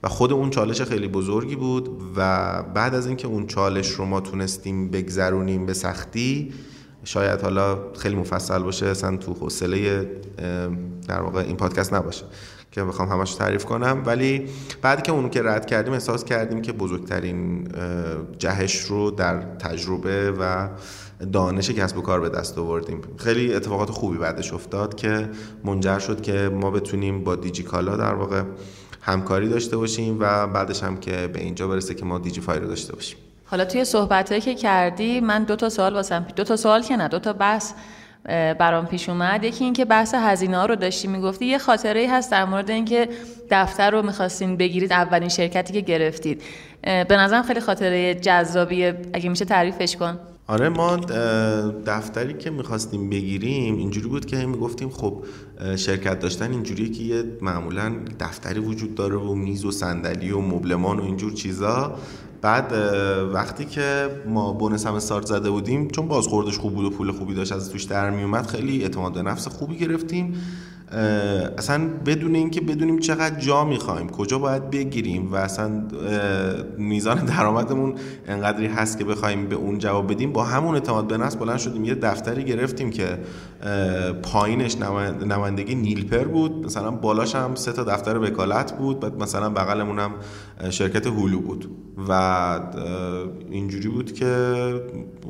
و 0.03 0.09
خود 0.09 0.33
اون 0.33 0.51
چالش 0.51 0.83
خیلی 0.83 1.09
بزرگی 1.09 1.57
بود 1.57 1.89
و 2.17 2.63
بعد 2.63 2.95
از 2.95 3.07
اینکه 3.07 3.27
اون 3.27 3.47
چالش 3.47 3.91
رو 3.91 4.05
ما 4.05 4.21
تونستیم 4.21 4.91
بگذرونیم 4.91 5.67
به 5.67 5.75
سختی 5.75 6.53
شاید 7.05 7.41
حالا 7.41 7.79
خیلی 7.99 8.17
مفصل 8.17 8.59
باشه 8.59 8.87
اصلا 8.87 9.17
تو 9.17 9.33
حوصله 9.33 10.11
در 11.09 11.21
واقع 11.21 11.41
این 11.41 11.57
پادکست 11.57 11.95
نباشه. 11.95 12.25
که 12.75 12.85
بخوام 12.85 13.09
همش 13.09 13.35
تعریف 13.35 13.65
کنم. 13.65 14.03
ولی 14.07 14.49
بعد 14.83 15.03
که 15.03 15.13
اونو 15.13 15.29
که 15.29 15.43
رد 15.43 15.67
کردیم 15.67 15.93
احساس 15.93 16.25
کردیم 16.25 16.63
که 16.63 16.73
بزرگترین 16.73 17.69
جهش 18.39 18.81
رو 18.81 19.11
در 19.11 19.43
تجربه 19.43 20.31
و 20.31 20.69
دانش 21.33 21.71
کسب 21.71 21.99
و 21.99 22.03
کار 22.03 22.21
به 22.21 22.29
دست 22.29 22.59
آوردیم. 22.59 23.01
خیلی 23.17 23.55
اتفاقات 23.55 23.91
خوبی 23.91 24.19
بعدش 24.19 24.53
افتاد 24.53 24.95
که 24.95 25.29
منجر 25.65 25.99
شد 25.99 26.21
که 26.21 26.51
ما 26.53 26.71
بتونیم 26.71 27.25
با 27.25 27.37
دیجیکالا 27.37 27.97
در 27.97 28.15
واقع 28.15 28.43
همکاری 29.01 29.49
داشته 29.49 29.77
باشیم 29.77 30.17
و 30.21 30.47
بعدش 30.47 30.83
هم 30.83 30.97
که 30.97 31.27
به 31.33 31.41
اینجا 31.41 31.69
برسه 31.69 31.95
که 31.95 32.05
ما 32.05 32.19
دیجیفای 32.19 32.59
رو 32.59 32.67
داشته 32.67 32.93
باشیم. 32.93 33.19
حالا 33.45 33.65
توی 33.65 33.85
صحبتهایی 33.85 34.41
که 34.41 34.55
کردی 34.55 35.21
من 35.21 35.45
دو 35.45 35.57
تا 35.57 35.69
سوال 35.69 35.95
واسم 35.95 36.27
دو 36.37 36.45
تا 36.45 36.57
سوال 36.57 36.83
که 36.83 36.97
نه 36.97 37.09
دو 37.09 37.19
تا 37.19 37.33
بحث. 37.33 37.73
برام 38.59 38.87
پیش 38.87 39.09
اومد. 39.09 39.45
یکی 39.45 39.65
اینکه 39.65 39.85
بحث 39.85 40.15
هزینه 40.15 40.57
ها 40.57 40.67
رو 40.67 40.77
داشتی 40.77 41.09
می‌گفتی. 41.09 41.47
یه 41.47 41.59
خاطره 41.59 42.01
ای 42.01 42.07
هست 42.07 42.31
در 42.31 42.45
مورد 42.45 42.71
اینکه 42.71 43.09
دفتر 43.51 43.91
رو 43.91 44.03
می‌خواستین 44.03 44.57
بگیرید 44.57 44.93
اولین 44.93 45.29
شرکتی 45.29 45.73
که 45.73 45.81
گرفتید. 45.81 46.43
به 46.83 47.17
نظرم 47.17 47.43
خیلی 47.43 47.61
خاطره 47.61 48.15
جذابیه. 48.15 48.97
اگه 49.13 49.29
میشه 49.29 49.45
تعریفش 49.45 49.97
کن. 49.97 50.19
آره 50.47 50.69
ما 50.69 50.97
دفتری 51.87 52.35
که 52.35 52.51
می‌خواستیم 52.51 53.11
بگیریم 53.11 53.77
اینجوری 53.77 54.09
بود 54.09 54.27
که 54.27 54.37
می‌گفتیم 54.37 54.91
خب 54.91 55.25
شرکت 55.77 56.19
داشتن 56.19 56.51
اینجوریه 56.51 56.89
که 56.93 57.03
یه 57.03 57.25
معمولا 57.43 57.95
دفتری 58.21 58.61
وجود 58.61 58.95
داره 58.95 59.17
و 59.17 59.35
میز 59.35 59.65
و 59.65 59.71
صندلی 59.71 60.31
و 60.31 60.41
مبلمان 60.41 60.99
و 60.99 61.03
اینجور 61.03 61.33
چیزا. 61.33 61.99
بعد 62.45 62.73
وقتی 63.33 63.65
که 63.65 64.11
ما 64.27 64.53
بونس 64.53 64.87
هم 64.87 64.95
استارت 64.95 65.27
زده 65.27 65.51
بودیم 65.51 65.89
چون 65.89 66.09
بازخوردش 66.09 66.59
خوب 66.59 66.75
بود 66.75 66.85
و 66.85 66.91
پول 66.91 67.13
خوبی 67.13 67.35
داشت 67.35 67.53
از 67.53 67.71
توش 67.71 67.85
در 67.85 68.11
میومد 68.11 68.47
خیلی 68.47 68.83
اعتماد 68.83 69.13
به 69.13 69.23
نفس 69.23 69.49
خوبی 69.49 69.79
گرفتیم. 69.79 70.35
اصلا 71.59 71.89
بدون 72.07 72.35
اینکه 72.35 72.61
بدونیم 72.61 72.99
چقدر 72.99 73.41
جا 73.41 73.65
می‌خوایم 73.65 74.09
کجا 74.09 74.39
باید 74.39 74.71
بگیریم 74.71 75.33
و 75.33 75.37
اصلا 75.37 75.83
میزان 76.79 77.25
درآمدمون 77.25 77.95
انقدری 78.27 78.67
هست 78.67 78.99
که 78.99 79.05
بخوایم 79.05 79.47
به 79.49 79.57
اون 79.57 79.79
جواب 79.79 80.13
بدیم 80.13 80.33
با 80.33 80.45
همون 80.45 80.75
اعتماد 80.75 81.07
به 81.07 81.17
نفس 81.17 81.37
بلند 81.37 81.59
شدیم. 81.59 81.85
یه 81.85 81.95
دفتری 81.95 82.45
گرفتیم 82.45 82.91
که 82.91 83.19
پایینش 84.23 84.77
نمایندگی 85.27 85.75
نیلپر 85.75 86.25
بود. 86.25 86.67
مثلا 86.67 86.91
بالاش 86.91 87.35
هم 87.35 87.55
سه 87.55 87.73
تا 87.73 87.85
دفتر 87.85 88.19
وکالت 88.19 88.79
بود 88.79 89.01
بعد 89.01 89.23
مثلا 89.23 89.51
بغلمون 89.51 89.99
هم 89.99 90.11
شرکت 90.71 91.07
هولو 91.07 91.41
بود. 91.41 91.71
و 92.09 92.13
اینجوری 93.51 93.89
بود 93.89 94.13
که 94.13 94.83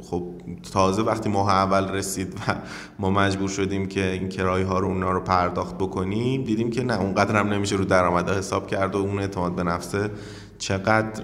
خب 0.02 0.24
تازه 0.72 1.02
وقتی 1.02 1.28
ماه 1.28 1.50
اول 1.50 1.88
رسید 1.88 2.34
و 2.34 2.54
ما 2.98 3.10
مجبور 3.10 3.48
شدیم 3.48 3.86
که 3.86 4.10
این 4.10 4.28
کرایه 4.28 4.66
ها 4.66 4.78
رو 4.78 4.88
اونا 4.88 5.12
رو 5.12 5.20
پرداخت 5.20 5.78
بکنیم 5.78 6.44
دیدیم 6.44 6.70
که 6.70 6.82
نه 6.82 7.00
اونقدر 7.00 7.36
هم 7.36 7.48
نمیشه 7.48 7.76
رو 7.76 7.84
درآمد 7.84 8.30
حساب 8.30 8.66
کرد 8.66 8.94
و 8.94 8.98
اون 8.98 9.18
اعتماد 9.18 9.54
به 9.54 9.62
نفسه 9.62 10.10
چقدر 10.58 11.22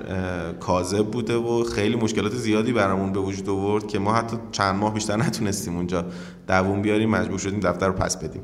کاذب 0.53 1.07
بوده 1.07 1.37
و 1.37 1.65
خیلی 1.65 1.97
مشکلات 1.97 2.35
زیادی 2.35 2.73
برامون 2.73 3.13
به 3.13 3.21
وجود 3.21 3.49
آورد 3.49 3.87
که 3.87 3.99
ما 3.99 4.15
حتی 4.15 4.37
چند 4.53 4.77
ماه 4.77 4.95
بیشتر 4.95 5.17
نتونستیم 5.17 5.77
اونجا 5.77 6.05
دووم 6.49 6.83
بیاریم 6.83 7.11
مجبور 7.11 7.39
شدیم 7.39 7.61
دفتر 7.61 7.87
رو 7.87 7.93
پس 7.93 8.17
بدیم. 8.17 8.43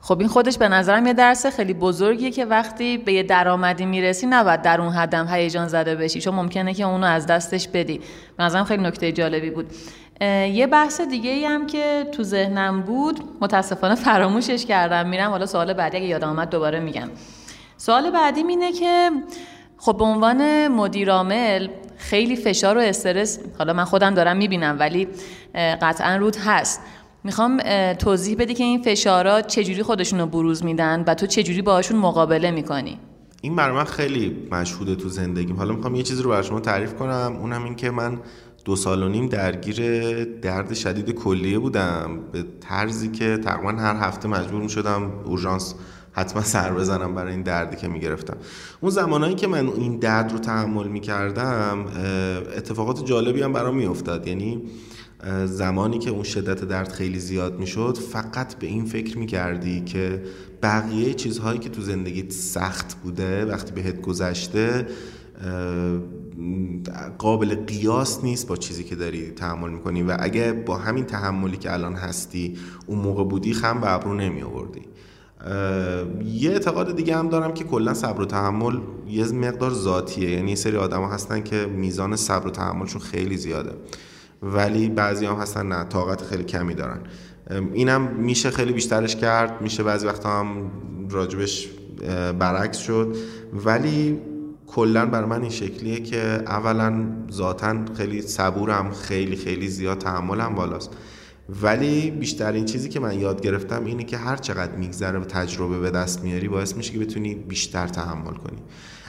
خب 0.00 0.20
این 0.20 0.28
خودش 0.28 0.58
به 0.58 0.68
نظرم 0.68 1.06
یه 1.06 1.12
درس 1.12 1.46
خیلی 1.46 1.74
بزرگیه 1.74 2.30
که 2.30 2.44
وقتی 2.44 2.98
به 2.98 3.12
یه 3.12 3.22
درآمدی 3.22 3.86
می‌رسی 3.86 4.26
نباید 4.26 4.62
در 4.62 4.80
اون 4.80 4.92
حدم 4.92 5.28
هیجان 5.28 5.68
زده 5.68 5.94
بشی 5.94 6.20
چون 6.20 6.34
ممکنه 6.34 6.74
که 6.74 6.84
اونو 6.84 7.06
از 7.06 7.26
دستش 7.26 7.68
بدی. 7.68 8.00
به 8.36 8.44
نظرم 8.44 8.64
خیلی 8.64 8.82
نکته 8.82 9.12
جالبی 9.12 9.50
بود. 9.50 9.70
یه 10.20 10.66
بحث 10.66 11.00
دیگه 11.00 11.30
ای 11.30 11.44
هم 11.44 11.66
که 11.66 12.06
تو 12.12 12.22
ذهنم 12.22 12.82
بود 12.82 13.20
متاسفانه 13.40 13.94
فراموشش 13.94 14.66
کردم 14.66 15.08
میرم 15.08 15.30
حالا 15.30 15.46
سوال 15.46 15.72
بعدی 15.72 15.96
اگه 15.96 16.06
یادم 16.06 16.28
آمد 16.28 16.50
دوباره 16.50 16.80
میگم. 16.80 17.08
سوال 17.76 18.10
بعدی 18.10 18.40
اینه 18.40 18.72
که 18.72 19.10
خب 19.78 19.96
به 19.98 20.04
عنوان 20.04 20.68
مدیرامل 20.68 21.68
خیلی 21.96 22.36
فشار 22.36 22.78
و 22.78 22.80
استرس 22.80 23.38
حالا 23.58 23.72
من 23.72 23.84
خودم 23.84 24.14
دارم 24.14 24.36
می‌بینم 24.36 24.76
ولی 24.78 25.08
قطعا 25.54 26.16
رود 26.16 26.36
هست. 26.36 26.80
می‌خوام 27.26 27.62
توضیح 27.92 28.36
بدی 28.38 28.54
که 28.54 28.64
این 28.64 28.82
فشارات 28.82 29.46
چجوری 29.46 29.82
خودشون 29.82 30.20
رو 30.20 30.26
بروز 30.26 30.64
میدن 30.64 31.04
و 31.06 31.14
تو 31.14 31.26
چجوری 31.26 31.62
باهاشون 31.62 31.98
مقابله 31.98 32.50
می‌کنی؟ 32.50 32.98
این 33.42 33.56
برای 33.56 33.76
من 33.76 33.84
خیلی 33.84 34.36
مشهوده 34.50 34.94
تو 34.94 35.08
زندگیم. 35.08 35.56
حالا 35.56 35.74
می‌خوام 35.74 35.94
یه 35.94 36.02
چیزی 36.02 36.22
رو 36.22 36.30
برای 36.30 36.44
شما 36.44 36.60
تعریف 36.60 36.94
کنم. 36.94 37.36
اونم 37.40 37.64
این 37.64 37.74
که 37.74 37.90
من 37.90 38.18
دو 38.64 38.76
سال 38.76 39.02
و 39.02 39.08
نیم 39.08 39.26
درگیر 39.28 40.24
درد 40.24 40.74
شدید 40.74 41.10
کلیه 41.10 41.58
بودم. 41.58 42.20
به 42.32 42.44
طرزی 42.60 43.08
که 43.08 43.36
تقریبا 43.36 43.72
هر 43.82 43.96
هفته 43.96 44.28
مجبور 44.28 44.62
می 44.62 44.68
شدم 44.68 45.12
اورژانس 45.24 45.74
حتما 46.12 46.42
سر 46.42 46.72
بزنم 46.72 47.14
برای 47.14 47.32
این 47.32 47.42
دردی 47.42 47.76
که 47.76 47.88
می‌گرفتم. 47.88 48.36
اون 48.80 48.90
زمانهایی 48.90 49.34
که 49.34 49.46
من 49.46 49.68
این 49.68 49.98
درد 49.98 50.32
رو 50.32 50.38
تحمل 50.38 50.88
می‌کردم 50.88 51.86
اتفاقات 52.56 53.04
جالبی 53.04 53.42
هم 53.42 53.52
برام 53.52 53.76
میافتاد. 53.76 54.26
یعنی 54.26 54.62
زمانی 55.44 55.98
که 55.98 56.10
اون 56.10 56.22
شدت 56.22 56.64
درد 56.64 56.92
خیلی 56.92 57.18
زیاد 57.18 57.58
می‌شد 57.58 57.98
فقط 58.12 58.54
به 58.54 58.66
این 58.66 58.84
فکر 58.84 59.18
می‌کردی 59.18 59.80
که 59.80 60.22
بقیه 60.62 61.14
چیزهایی 61.14 61.58
که 61.58 61.68
تو 61.68 61.82
زندگیت 61.82 62.32
سخت 62.32 62.94
بوده 62.94 63.44
وقتی 63.44 63.72
بهت 63.72 64.00
گذشته 64.00 64.86
قابل 67.18 67.54
قیاس 67.54 68.24
نیست 68.24 68.48
با 68.48 68.56
چیزی 68.56 68.84
که 68.84 68.96
داری 68.96 69.30
تحمل 69.30 69.70
می‌کنی 69.70 70.02
و 70.02 70.16
اگه 70.18 70.52
با 70.52 70.76
همین 70.76 71.04
تحملی 71.04 71.56
که 71.56 71.72
الان 71.72 71.94
هستی 71.94 72.56
اون 72.86 72.98
موقع 72.98 73.24
بودی 73.24 73.52
خم 73.52 73.80
به 73.80 73.92
ابرو 73.92 74.14
نمی 74.14 74.42
آوردی 74.42 74.82
یه 76.24 76.50
اعتقاد 76.50 76.96
دیگه 76.96 77.16
هم 77.16 77.28
دارم 77.28 77.54
که 77.54 77.64
کلا 77.64 77.94
صبر 77.94 78.20
و 78.20 78.24
تحمل 78.24 78.78
یه 79.08 79.24
مقدار 79.24 79.72
ذاتیه. 79.72 80.30
یعنی 80.30 80.48
یه 80.48 80.56
سری 80.56 80.76
آدم 80.76 81.04
هستن 81.04 81.42
که 81.42 81.66
میزان 81.66 82.16
صبر 82.16 82.46
و 82.46 82.50
تحملشون 82.50 83.00
خیلی 83.00 83.36
زیاده. 83.36 83.72
ولی 84.42 84.88
بعضی 84.88 85.26
هم 85.26 85.34
هستن 85.34 85.66
نه 85.66 85.84
طاقت 85.84 86.22
خیلی 86.22 86.44
کمی 86.44 86.74
دارن. 86.74 87.00
اینم 87.72 88.02
میشه 88.02 88.50
خیلی 88.50 88.72
بیشترش 88.72 89.16
کرد 89.16 89.60
میشه 89.60 89.82
بعضی 89.82 90.06
وقتا 90.06 90.40
هم 90.40 90.70
راجبش 91.10 91.68
برعکس 92.38 92.78
شد. 92.78 93.16
ولی 93.52 94.18
کلا 94.66 95.06
برای 95.06 95.28
من 95.28 95.40
این 95.40 95.50
شکلیه 95.50 96.00
که 96.00 96.18
اولا 96.46 97.06
ذاتا 97.32 97.76
خیلی 97.96 98.22
صبورم 98.22 98.90
خیلی 98.90 99.36
خیلی 99.36 99.68
زیاد 99.68 99.98
تحملم 99.98 100.54
بالاست. 100.54 100.90
ولی 101.62 102.10
بیشترین 102.10 102.64
چیزی 102.64 102.88
که 102.88 103.00
من 103.00 103.20
یاد 103.20 103.40
گرفتم 103.40 103.84
اینه 103.84 104.04
که 104.04 104.16
هر 104.16 104.36
چقدر 104.36 104.76
میگذره 104.76 105.18
و 105.18 105.24
تجربه 105.24 105.78
به 105.78 105.90
دست 105.90 106.22
میاری 106.22 106.48
باعث 106.48 106.76
میشه 106.76 106.92
که 106.92 106.98
بتونی 106.98 107.34
بیشتر 107.34 107.86
تحمل 107.86 108.34
کنی. 108.34 108.58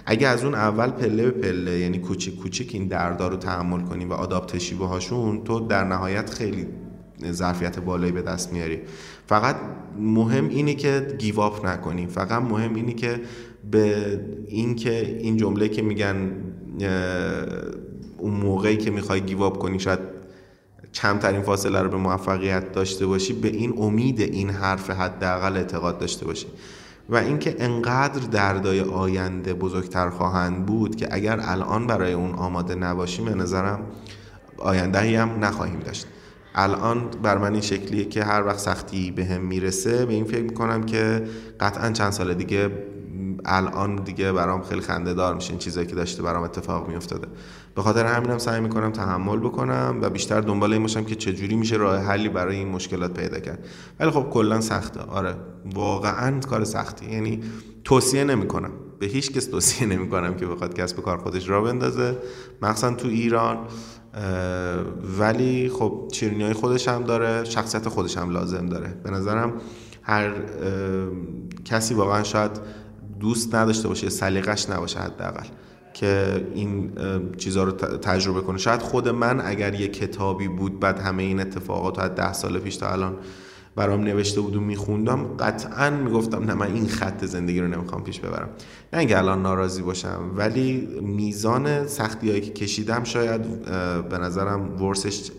اگه 0.10 0.28
از 0.28 0.44
اون 0.44 0.54
اول 0.54 0.90
پله 0.90 1.24
به 1.24 1.32
پله 1.32 1.80
یعنی 1.80 2.00
کوچیک 2.00 2.36
کوچیک 2.36 2.70
این 2.74 2.88
دردار 2.88 3.32
رو 3.32 3.38
تحمل 3.38 3.82
کنی 3.82 4.06
و 4.06 4.14
آداپتشی 4.14 4.76
باهاشون 4.76 5.44
تو 5.44 5.60
در 5.60 5.84
نهایت 5.84 6.30
خیلی 6.30 6.68
ظرفیت 7.32 7.80
بالایی 7.80 8.12
به 8.12 8.22
دست 8.22 8.54
میاری. 8.54 8.80
فقط 9.28 9.56
مهم 10.00 10.50
اینه 10.50 10.74
که 10.74 11.16
گیواپ 11.20 11.66
نکنی. 11.66 12.08
فقط 12.08 12.42
مهم 12.42 12.76
اینه 12.76 12.94
که 12.94 13.22
به 13.72 14.20
این 14.48 14.76
که 14.76 15.18
این 15.20 15.38
جمله 15.38 15.70
که 15.70 15.82
میگن 15.82 16.32
اون 18.18 18.34
موقعی 18.34 18.78
که 18.78 18.92
می‌خوای 18.92 19.22
گیواپ 19.22 19.58
کنی 19.58 19.80
شاید 19.80 20.00
کمترین 20.94 21.42
فاصله 21.42 21.82
رو 21.82 21.90
به 21.90 21.98
موفقیت 21.98 22.72
داشته 22.72 23.06
باشی 23.06 23.34
به 23.34 23.48
این 23.48 23.74
امید 23.78 24.22
این 24.22 24.50
حرف 24.50 24.90
حداقل 24.90 25.58
اعتقاد 25.58 26.00
داشته 26.00 26.26
باشی. 26.26 26.48
و 27.10 27.16
اینکه 27.16 27.56
انقدر 27.60 28.28
دردای 28.28 28.82
آینده 28.82 29.54
بزرگتر 29.54 30.10
خواهند 30.10 30.66
بود 30.66 30.96
که 30.96 31.08
اگر 31.12 31.40
الان 31.42 31.88
برای 31.88 32.14
اون 32.14 32.32
آماده 32.32 32.76
نباشیم 32.76 33.26
به 33.26 33.36
نظرم 33.36 33.80
آینده 34.58 35.20
هم 35.22 35.46
نخواهیم 35.46 35.80
داشت. 35.80 36.08
الان 36.56 37.08
بر 37.24 37.38
من 37.38 37.52
این 37.52 37.62
شکلیه 37.62 38.06
که 38.06 38.24
هر 38.24 38.46
وقت 38.46 38.60
سختی 38.60 39.12
به 39.12 39.26
هم 39.26 39.42
می‌رسه 39.42 40.06
به 40.06 40.14
این 40.14 40.26
فکر 40.26 40.44
می‌کنم 40.44 40.84
که 40.84 41.24
قطعا 41.60 41.92
چند 41.92 42.12
سال 42.12 42.34
دیگه 42.34 42.70
الان 43.46 43.96
دیگه 43.96 44.32
برام 44.32 44.62
خیلی 44.62 44.82
خنده 44.82 45.14
دار 45.14 45.36
میشه 45.36 45.50
این 45.50 45.60
چیزایی 45.60 45.88
که 45.88 45.96
داشته 45.96 46.24
برام 46.24 46.44
اتفاق 46.44 46.88
میافتاده. 46.88 47.28
به 47.78 47.84
خاطر 47.84 48.06
همینم 48.06 48.38
سعی 48.38 48.62
می‌کنم 48.62 48.92
تحمل 48.92 49.40
بکنم 49.40 50.00
و 50.02 50.10
بیشتر 50.10 50.42
دنبال 50.42 50.74
این 50.74 50.82
باشم 50.82 51.04
که 51.04 51.16
چجوری 51.16 51.56
میشه 51.56 51.76
راه 51.76 51.98
حلی 51.98 52.30
برای 52.30 52.56
این 52.56 52.68
مشکلات 52.68 53.14
پیدا 53.14 53.40
کرد. 53.40 53.66
ولی 54.00 54.12
خب 54.12 54.30
کلا 54.30 54.62
سخته. 54.62 55.00
آره. 55.00 55.36
واقعا 55.74 56.40
کار 56.40 56.64
سختی. 56.64 57.12
یعنی 57.12 57.44
توصیه 57.84 58.24
نمی‌کنم. 58.24 58.72
به 59.00 59.06
هیچ 59.06 59.32
کس 59.32 59.46
توصیه 59.46 59.88
نمی‌کنم 59.88 60.34
که 60.34 60.46
بخواد 60.46 60.74
کسب 60.74 61.02
کار 61.02 61.18
خودش 61.18 61.50
را 61.50 61.62
بندازه. 61.62 62.18
مخصوصا 62.62 62.94
تو 62.94 63.08
ایران. 63.08 63.58
ولی 65.20 65.70
خب 65.70 66.08
چیرینی 66.12 66.44
های 66.44 66.54
خودش 66.54 66.88
هم 66.88 67.04
داره. 67.04 67.44
شخصیت 67.44 67.90
خودش 67.90 68.18
هم 68.18 68.30
لازم 68.30 68.66
داره. 68.66 68.88
به 69.04 69.12
نظرم 69.12 69.54
هر 70.02 70.34
کسی 71.66 71.94
واقعا 71.94 72.24
شاید 72.24 72.52
دوست 73.20 73.56
نداشته 73.56 73.88
باشه 73.88 74.10
سلیقش 74.10 74.70
نباشه 74.70 75.00
حداقل. 75.00 75.48
که 76.00 76.46
این 76.54 76.92
چیزها 77.38 77.64
رو 77.64 77.72
تجربه 77.98 78.42
کنه. 78.42 78.58
شاید 78.58 78.82
خود 78.82 79.10
من 79.10 79.42
اگر 79.46 79.74
یه 79.74 79.88
کتابی 79.88 80.48
بود 80.48 80.80
بعد 80.80 81.00
همه 81.00 81.24
این 81.24 81.40
اتفاقات 81.40 82.00
از 82.00 82.16
ده 82.16 82.34
سال 82.34 82.60
پیش 82.60 82.78
تا 82.78 82.92
الان 82.92 83.16
برام 83.76 84.04
نوشته 84.04 84.42
بود 84.42 84.56
و 84.56 84.60
میخوندم 84.60 85.24
قطعا 85.24 85.90
می‌گفتم 85.90 86.44
نه 86.44 86.54
من 86.54 86.74
این 86.74 86.88
خط 86.88 87.26
زندگی 87.26 87.60
رو 87.60 87.68
نمی‌خوام 87.68 88.04
پیش 88.04 88.20
ببرم. 88.20 88.50
نه 88.94 89.00
اینکه 89.00 89.18
الان 89.18 89.42
ناراضی 89.42 89.82
باشم 89.82 90.32
ولی 90.36 90.88
میزان 91.02 91.88
سختی 91.88 92.30
هایی 92.30 92.42
که 92.42 92.54
کشیدم 92.54 93.04
شاید 93.04 93.42
به 94.10 94.18
نظرم 94.18 94.82
ورسش 94.84 95.32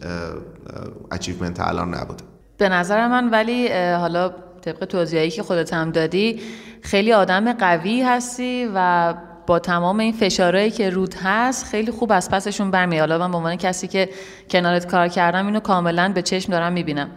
اچیومنت 1.10 1.60
الان 1.60 1.94
نبوده. 1.94 2.24
به 2.58 2.68
نظر 2.68 3.08
من 3.08 3.30
ولی 3.30 3.68
حالا 3.72 4.32
طبق 4.60 4.84
توضیحی 4.84 5.30
که 5.30 5.42
خودت 5.42 5.72
هم 5.72 5.90
دادی 5.90 6.40
خیلی 6.82 7.12
آدم 7.12 7.52
قوی 7.52 8.02
هستی 8.02 8.68
و 8.74 9.14
با 9.48 9.58
تمام 9.58 9.98
این 9.98 10.12
فشارهایی 10.12 10.70
که 10.70 10.90
رود 10.90 11.14
هست 11.14 11.66
خیلی 11.66 11.90
خوب 11.90 12.12
از 12.12 12.30
پسشون 12.30 12.70
برمیاد 12.70 13.10
حالا 13.10 13.24
من 13.24 13.30
به 13.30 13.36
عنوان 13.36 13.56
کسی 13.56 13.88
که 13.88 14.08
کنارت 14.50 14.86
کار 14.86 15.08
کردم 15.08 15.46
اینو 15.46 15.60
کاملا 15.60 16.12
به 16.14 16.22
چشم 16.22 16.52
دارم 16.52 16.72
می‌بینم. 16.72 17.10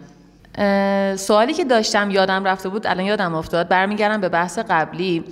سوالی 1.16 1.52
که 1.52 1.64
داشتم 1.64 2.10
یادم 2.10 2.44
رفته 2.44 2.68
بود 2.68 2.86
الان 2.86 3.04
یادم 3.04 3.34
افتاد 3.34 3.68
برمیگردم 3.68 4.20
به 4.20 4.28
بحث 4.28 4.58
قبلی. 4.58 5.24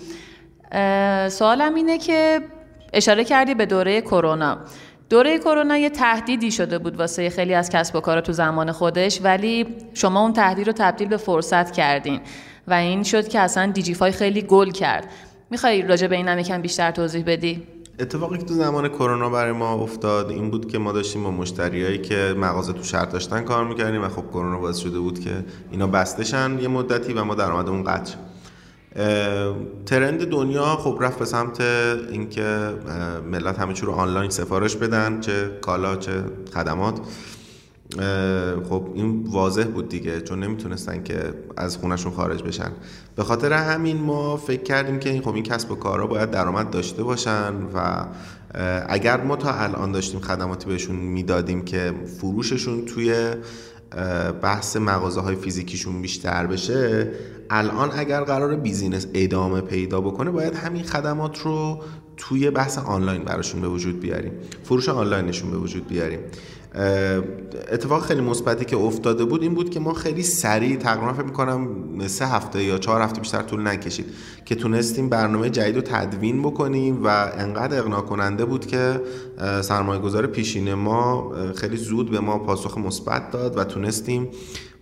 سوالم 1.29 1.75
اینه 1.75 1.99
که 1.99 2.41
اشاره 2.93 3.25
کردی 3.25 3.55
به 3.55 3.67
دوره 3.67 4.01
کرونا. 4.01 4.59
دوره 5.11 5.39
کرونا 5.39 5.77
یه 5.77 5.91
تهدیدی 5.91 6.51
شده 6.51 6.79
بود 6.79 6.97
واسه 6.97 7.31
خیلی 7.31 7.55
از 7.55 7.71
کسب 7.71 7.97
و 7.97 8.01
کار 8.01 8.21
تو 8.21 8.33
زمان 8.33 8.73
خودش 8.73 9.21
ولی 9.23 9.67
شما 9.95 10.21
اون 10.21 10.33
تهدید 10.33 10.67
رو 10.67 10.73
تبدیل 10.73 11.09
به 11.09 11.17
فرصت 11.17 11.73
کردین 11.73 12.21
و 12.69 12.75
این 12.75 13.03
شد 13.03 13.29
که 13.29 13.41
اصلا 13.41 13.73
دیجیفای 13.73 14.13
خیلی 14.13 14.43
گل 14.43 14.71
کرد. 14.71 15.05
می‌خوای 15.51 15.83
راجع 15.83 16.07
به 16.07 16.17
اینم 16.17 16.39
یکم 16.39 16.63
بیشتر 16.63 16.91
توضیح 16.91 17.25
بدی؟ 17.27 17.63
اتفاقی 17.99 18.39
که 18.39 18.45
تو 18.45 18.55
زمان 18.55 18.89
کرونا 18.89 19.31
برای 19.31 19.53
ما 19.53 19.73
افتاد 19.73 20.31
این 20.31 20.51
بود 20.51 20.73
که 20.73 20.79
ما 20.79 20.93
داشتیم 20.93 21.23
با 21.23 21.31
مشتریایی 21.31 21.99
که 21.99 22.35
مغازه 22.39 22.73
تو 22.73 22.83
شرط 22.83 23.13
داشتن 23.13 23.41
کار 23.41 23.65
می‌کردیم 23.65 24.05
و 24.05 24.09
خب 24.09 24.25
کرونا 24.31 24.59
باعث 24.59 24.77
شده 24.77 24.99
بود 24.99 25.21
که 25.21 25.45
اینا 25.71 25.87
بستشن 25.87 26.59
یه 26.61 26.69
مدتی 26.69 27.13
و 27.13 27.25
ما 27.25 27.35
درآمدمون 27.35 27.85
قطع 27.85 28.15
ترند 29.87 30.25
دنیا 30.25 30.65
خب 30.65 30.99
رفت 31.01 31.19
به 31.19 31.25
سمت 31.25 31.61
اینکه 31.61 32.75
ملت 33.31 33.59
همه 33.59 33.75
چی 33.75 33.87
رو 33.87 33.93
آنلاین 33.93 34.31
سفارش 34.31 34.77
بدن 34.77 35.21
چه 35.21 35.51
کالا 35.61 35.97
چه 35.97 36.25
خدمات. 36.55 37.01
خب 38.69 38.89
این 38.95 39.27
واضح 39.31 39.65
بود 39.65 39.89
دیگه 39.89 40.21
چون 40.21 40.45
نمی‌تونستن 40.45 41.03
که 41.03 41.35
از 41.57 41.77
خونشون 41.77 42.13
خارج 42.13 42.43
بشن. 42.43 42.71
به 43.17 43.25
خاطر 43.25 43.53
همین 43.53 43.97
ما 43.97 44.37
فکر 44.37 44.63
کردیم 44.63 44.99
که 44.99 45.21
خب 45.25 45.35
این 45.35 45.43
کسب 45.43 45.71
و 45.71 45.75
کارها 45.75 46.07
باید 46.07 46.31
درآمد 46.31 46.71
داشته 46.71 47.03
باشن 47.03 47.55
و 47.75 48.07
اگر 48.89 49.21
ما 49.21 49.37
تا 49.37 49.53
الان 49.53 49.93
داشتیم 49.93 50.21
خدماتی 50.21 50.67
بهشون 50.67 50.97
می‌دادیم 50.97 51.65
که 51.65 51.93
فروششون 52.21 52.85
توی 52.85 53.35
بحث 54.43 54.77
مغازه 54.77 55.21
های 55.21 55.37
فیزیکیشون 55.37 56.03
بیشتر 56.03 56.47
بشه 56.47 57.11
الان 57.51 57.91
اگر 57.95 58.25
قرار 58.25 58.57
بیزینس 58.57 59.07
ادامه 59.15 59.61
پیدا 59.61 60.01
بکنه 60.01 60.31
باید 60.31 60.55
همین 60.55 60.83
خدمات 60.83 61.41
رو 61.41 61.83
توی 62.17 62.51
بحث 62.51 62.79
آنلاین 62.79 63.25
براشون 63.25 63.61
به 63.61 63.69
وجود 63.69 64.01
بیاریم. 64.01 64.33
فروش 64.65 64.89
آنلاینشون 64.89 65.51
به 65.51 65.57
وجود 65.57 65.89
بیاریم. 65.89 66.21
اتفاق 67.73 68.03
خیلی 68.03 68.21
مثبتی 68.21 68.65
که 68.65 68.77
افتاده 68.77 69.25
بود 69.25 69.43
این 69.43 69.55
بود 69.55 69.71
که 69.71 69.81
ما 69.81 69.93
خیلی 69.93 70.23
سریع 70.23 70.77
تقریبا 70.77 71.13
فکر 71.13 71.25
می‌کنم 71.25 71.69
سه 72.07 72.27
هفته 72.27 72.65
یا 72.65 72.79
چهار 72.79 73.03
هفته 73.03 73.21
بیشتر 73.21 73.43
طول 73.43 73.67
نکشید 73.67 74.07
که 74.45 74.55
تونستیم 74.55 75.09
برنامه 75.09 75.51
جدید 75.51 75.77
رو 75.77 75.83
تدوین 75.83 76.43
بکنیم 76.43 77.05
و 77.05 77.09
انقدر 77.39 77.79
اقناع 77.79 78.01
کننده 78.01 78.45
بود 78.45 78.67
که 78.67 79.01
سرمایه 79.63 80.01
گذار 80.01 80.27
پیشین 80.27 80.75
ما 80.75 81.33
خیلی 81.57 81.77
زود 81.77 82.11
به 82.11 82.21
ما 82.21 82.39
پاسخ 82.39 82.79
مثبت 82.79 83.31
داد 83.31 83.59
و 83.59 83.65
تونستیم 83.65 84.29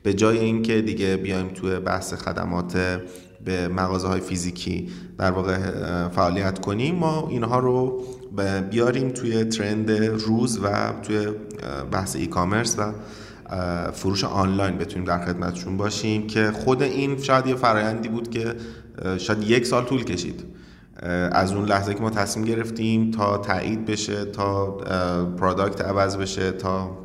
به 0.03 0.15
جای 0.15 0.39
اینکه 0.39 0.81
دیگه 0.83 1.17
بیایم 1.17 1.49
توی 1.49 1.81
بحث 1.81 2.15
خدمات 2.15 2.79
به 3.45 3.69
مغازه 3.69 4.09
های 4.09 4.21
فیزیکی 4.21 4.89
در 5.19 5.31
واقع 5.31 5.59
فعالیت 6.09 6.59
کنیم 6.59 6.95
ما 6.95 7.29
اینها 7.31 7.59
رو 7.59 8.03
بیاریم 8.71 9.11
توی 9.11 9.45
ترند 9.45 9.91
روز 10.01 10.59
و 10.63 10.93
توی 11.03 11.29
بحث 11.91 12.17
ای 12.17 12.27
کامرس 12.27 12.77
و 12.79 12.93
فروش 13.93 14.25
آنلاین 14.25 14.79
بتونیم 14.79 15.05
در 15.05 15.27
خدمتشون 15.27 15.77
باشیم 15.77 16.27
که 16.27 16.51
خود 16.51 16.83
این 16.83 17.23
شاید 17.23 17.47
یه 17.47 17.55
فرایندی 17.55 18.09
بود 18.09 18.31
که 18.31 18.55
شاید 19.19 19.43
یک 19.43 19.67
سال 19.67 19.85
طول 19.85 20.05
کشید. 20.05 20.45
از 21.33 21.53
اون 21.53 21.65
لحظه 21.65 21.95
که 21.95 22.01
ما 22.01 22.11
تصمیم 22.11 22.47
گرفتیم 22.47 23.11
تا 23.11 23.39
تایید 23.39 23.87
بشه 23.87 24.25
تا 24.25 24.67
پرادکت 25.39 25.81
عوض 25.81 26.17
بشه 26.17 26.53
تا 26.53 26.99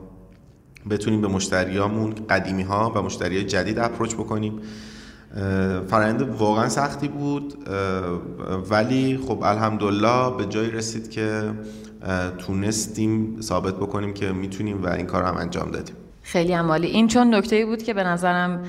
بتونیم 0.90 1.22
به 1.22 1.28
مشتریامون 1.28 2.16
قدیمی 2.30 2.64
ها 2.64 2.92
و 2.96 3.02
مشتری 3.02 3.44
جدید 3.44 3.80
اپروچ 3.80 4.14
بکنیم. 4.14 4.60
فرآیند 5.88 6.22
واقعا 6.22 6.70
سختی 6.70 7.08
بود 7.08 7.70
ولی 8.70 9.20
خب 9.28 9.44
الحمدلله 9.44 10.38
به 10.38 10.46
جایی 10.46 10.72
رسید 10.72 11.10
که 11.10 11.52
تونستیم 12.38 13.42
ثابت 13.42 13.76
بکنیم 13.76 14.14
که 14.14 14.32
می‌تونیم 14.32 14.84
و 14.84 14.90
این 14.90 15.06
کار 15.06 15.24
هم 15.24 15.38
انجام 15.38 15.72
دادیم. 15.72 15.96
خیلی 16.22 16.54
عمالی 16.54 16.88
این 16.88 17.08
چون 17.08 17.36
نکته 17.36 17.66
بود 17.66 17.84
که 17.84 17.94
به 17.94 18.04
نظرم 18.04 18.64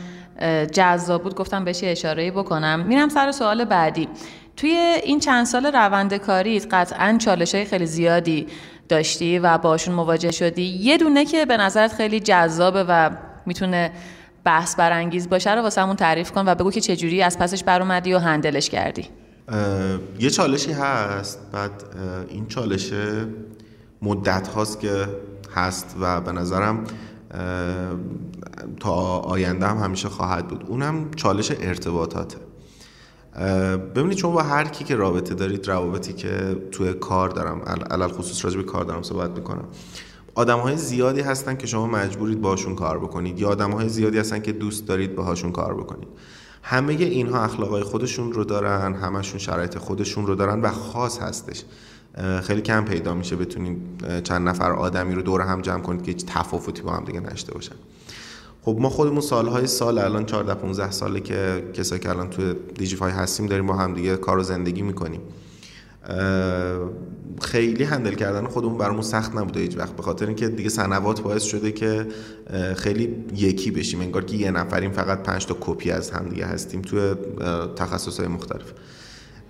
جذاب 0.73 1.23
بود 1.23 1.35
گفتم 1.35 1.65
بهش 1.65 1.81
اشاره 1.85 2.31
بکنم. 2.31 2.81
میرم 2.87 3.09
سر 3.09 3.33
سوال 3.33 3.65
بعدی. 3.65 4.09
توی 4.57 4.71
این 5.05 5.21
چند 5.21 5.47
سال 5.47 5.67
روند 5.67 6.15
کاری 6.15 6.59
قطعا 6.59 7.17
چالش 7.19 7.55
های 7.55 7.65
خیلی 7.65 7.87
زیادی 7.87 8.47
داشتی 8.89 9.39
و 9.39 9.59
باشون 9.59 9.95
مواجه 9.95 10.31
شدی. 10.31 10.63
یه 10.63 10.97
دونه 10.97 11.25
که 11.25 11.47
به 11.47 11.57
نظرت 11.57 11.93
خیلی 11.93 12.21
جذابه 12.21 12.85
و 12.89 13.11
می‌تونه 13.47 13.93
بحث 14.45 14.77
برانگیز 14.77 15.29
باشه 15.29 15.55
رو 15.55 15.63
واسه 15.63 15.95
تعریف 15.95 16.33
کن 16.33 16.49
و 16.49 16.55
بگو 16.55 16.71
که 16.71 16.81
چجوری 16.81 17.23
از 17.23 17.39
پسش 17.39 17.65
بر 17.65 17.83
اومدی 17.83 18.15
و 18.15 18.19
هندلش 18.19 18.71
کردی. 18.71 19.09
یه 20.19 20.31
چالشی 20.31 20.73
هست 20.73 21.39
بعد 21.53 21.71
این 22.29 22.47
چالش 22.47 22.93
مدت 24.03 24.49
هاست 24.49 24.81
که 24.81 25.09
هست 25.55 25.97
و 26.01 26.21
به 26.21 26.33
نظرم 26.33 26.85
تا 28.81 28.95
آینده 29.19 29.67
هم 29.67 29.79
همیشه 29.79 30.09
خواهد 30.09 30.49
بود. 30.49 30.65
اونم 30.69 31.11
چالش 31.11 31.53
ارتباطاته. 31.61 32.37
ببینید 33.95 34.19
چون 34.19 34.33
با 34.33 34.43
هر 34.43 34.65
کی 34.65 34.85
که 34.85 34.97
رابطه 34.97 35.35
دارید 35.35 35.69
روابطی 35.69 36.13
که 36.13 36.57
توی 36.73 36.93
کار 36.93 37.29
دارم 37.29 37.61
علل 37.91 38.09
خصوص 38.09 38.45
راجع 38.45 38.63
کار 38.63 38.85
دارم 38.85 39.03
صحبت 39.03 39.31
می‌کنم. 39.31 39.65
آدم 40.35 40.59
های 40.59 40.77
زیادی 40.77 41.21
هستن 41.21 41.57
که 41.57 41.67
شما 41.67 41.87
مجبورید 41.87 42.41
باشون 42.41 42.75
کار 42.75 42.99
بکنید 42.99 43.41
یا 43.41 43.49
آدم 43.49 43.71
های 43.71 43.89
زیادی 43.89 44.19
هستن 44.19 44.41
که 44.41 44.53
دوست 44.53 44.87
دارید 44.87 45.15
باهاشون 45.15 45.53
کار 45.53 45.75
بکنید. 45.75 46.09
همه 46.63 46.93
اینها 46.93 47.45
اخلاقای 47.45 47.83
خودشون 47.83 48.33
رو 48.33 48.45
دارن 48.45 48.95
همشون 48.95 49.39
شرایط 49.39 49.79
خودشون 49.79 50.27
رو 50.27 50.35
دارن 50.35 50.61
و 50.61 50.71
خاص 50.71 51.19
هستش. 51.19 51.65
خیلی 52.43 52.63
کم 52.63 52.85
پیدا 52.85 53.15
میشه 53.15 53.37
بتونید 53.37 53.79
چند 54.25 54.49
نفر 54.49 54.73
آدمی 54.73 55.15
رو 55.15 55.23
دور 55.23 55.41
هم 55.41 55.61
جمع 55.61 55.83
کنید 55.83 56.03
که 56.03 56.13
هیچ 56.13 56.25
تفاوتی 56.27 56.83
با 56.83 56.93
هم 56.93 57.05
دیگه 57.05 57.21
نشته 57.21 57.55
باشن. 57.55 57.75
خب 58.63 58.77
ما 58.81 58.91
خودمون 58.91 59.21
سالهای 59.21 59.67
سال 59.67 59.99
الان 59.99 60.27
14 60.27 60.55
15 60.55 60.91
ساله 60.91 61.21
که 61.21 61.65
کسایی 61.75 62.01
که 62.01 62.11
الان 62.11 62.31
توی 62.31 62.55
دیجیفای 62.79 63.13
هستیم 63.13 63.47
داریم 63.47 63.67
با 63.67 63.75
هم 63.75 63.95
دیگه 63.95 64.17
کار 64.17 64.43
زندگی 64.43 64.83
می‌کنیم. 64.83 65.21
خیلی 67.43 67.85
هندل 67.85 68.15
کردن 68.15 68.47
خودمون 68.47 68.79
برامون 68.79 69.03
سخت 69.03 69.37
نبوده 69.37 69.61
هیچ 69.61 69.77
وقت 69.77 69.97
به 69.97 70.03
خاطر 70.03 70.27
اینکه 70.27 70.49
دیگه 70.49 70.69
سنوات 70.69 71.21
باعث 71.21 71.43
شده 71.43 71.73
که 71.73 72.07
خیلی 72.77 73.25
یکی 73.37 73.71
بشیم. 73.71 74.01
انگار 74.01 74.25
که 74.25 74.37
یه 74.37 74.51
نفریم 74.51 74.91
فقط 74.91 75.23
پنج 75.23 75.47
تا 75.47 75.57
کپی 75.61 75.91
از 75.91 76.11
هم 76.11 76.29
دیگه 76.29 76.47
هستیم 76.47 76.83
توی 76.83 77.15
های 78.19 78.29
مختلف. 78.29 78.73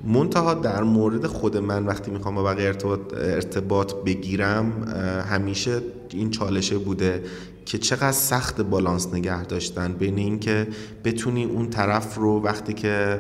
منتها 0.06 0.54
در 0.54 0.82
مورد 0.82 1.26
خود 1.26 1.56
من 1.56 1.86
وقتی 1.86 2.10
می‌خوام 2.10 2.34
با 2.34 2.42
بقیه 2.42 2.66
ارتباط, 2.66 3.00
ارتباط 3.14 3.94
بگیرم 3.94 4.84
همیشه 5.30 5.80
این 6.10 6.30
چالشه 6.30 6.78
بوده 6.78 7.22
که 7.66 7.78
چقدر 7.78 8.12
سخت 8.12 8.60
بالانس 8.60 9.08
نگه 9.14 9.44
داشتن 9.44 9.92
بین 9.92 10.18
اینکه 10.18 10.66
بتونی 11.04 11.44
اون 11.44 11.70
طرف 11.70 12.14
رو 12.14 12.40
وقتی 12.42 12.72
که 12.72 13.18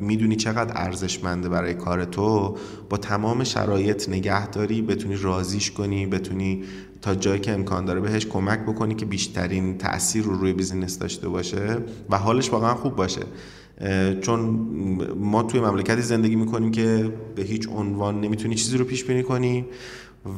می‌دونی 0.00 0.36
چقدر 0.36 0.72
ارزشمنده 0.74 1.48
برای 1.48 1.74
کار 1.74 2.04
تو 2.04 2.56
با 2.90 2.96
تمام 2.96 3.44
شرایط 3.44 4.08
نگه 4.08 4.46
داری 4.46 4.82
بتونی 4.82 5.16
رازیش 5.16 5.70
کنی 5.70 6.06
بتونی 6.06 6.62
تا 7.02 7.14
جایی 7.14 7.40
که 7.40 7.52
امکان 7.52 7.84
داره 7.84 8.00
بهش 8.00 8.26
کمک 8.26 8.60
بکنی 8.60 8.94
که 8.94 9.06
بیشترین 9.06 9.78
تاثیر 9.78 10.24
رو 10.24 10.36
روی 10.36 10.52
بیزینس 10.52 10.98
داشته 10.98 11.28
باشه 11.28 11.78
و 12.10 12.18
حالش 12.18 12.50
واقعا 12.50 12.74
خوب 12.74 12.96
باشه. 12.96 13.22
چون 14.20 14.40
ما 15.18 15.42
توی 15.42 15.60
مملکتی 15.60 16.02
زندگی 16.02 16.36
می‌کنیم 16.36 16.70
که 16.70 17.12
به 17.36 17.42
هیچ 17.42 17.68
عنوان 17.68 18.20
نمی‌تونی 18.20 18.54
چیزی 18.54 18.76
رو 18.76 18.84
پیش 18.84 19.04
بینی 19.04 19.22
کنی. 19.22 19.66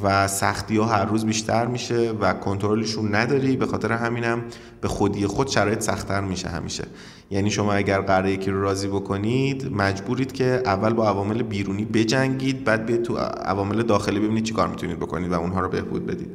و 0.03 0.29
سختی 0.29 0.77
ها 0.77 0.85
هر 0.85 1.05
روز 1.05 1.25
بیشتر 1.25 1.67
میشه 1.67 2.13
و 2.21 2.33
کنترلشون 2.33 3.15
نداری 3.15 3.57
به 3.57 3.67
خاطر 3.67 3.93
همینم 3.93 4.45
به 4.81 4.89
خودی 4.89 5.27
خود 5.27 5.49
شرایط 5.49 5.81
سختتر 5.81 6.21
میشه 6.21 6.49
همیشه. 6.49 6.85
یعنی 7.31 7.51
شما 7.51 7.73
اگر 7.73 8.01
قراره 8.01 8.33
یکی 8.33 8.51
رو 8.51 8.63
راضی 8.63 8.89
بکنید 8.89 9.73
مجبورید 9.73 10.33
که 10.33 10.63
اول 10.65 10.93
با 10.93 11.09
عوامل 11.09 11.43
بیرونی 11.43 11.85
بجنگید 11.85 12.65
بعد 12.65 12.87
به 12.87 12.97
تو 12.97 13.17
عوامل 13.17 13.83
داخلی 13.83 14.21
ببینید 14.21 14.45
چیکار 14.45 14.69
می‌تونید 14.69 14.97
بکنید 14.97 15.33
و 15.33 15.35
اونها 15.41 15.61
رو 15.61 15.69
بهبود 15.69 16.07
بدید. 16.07 16.31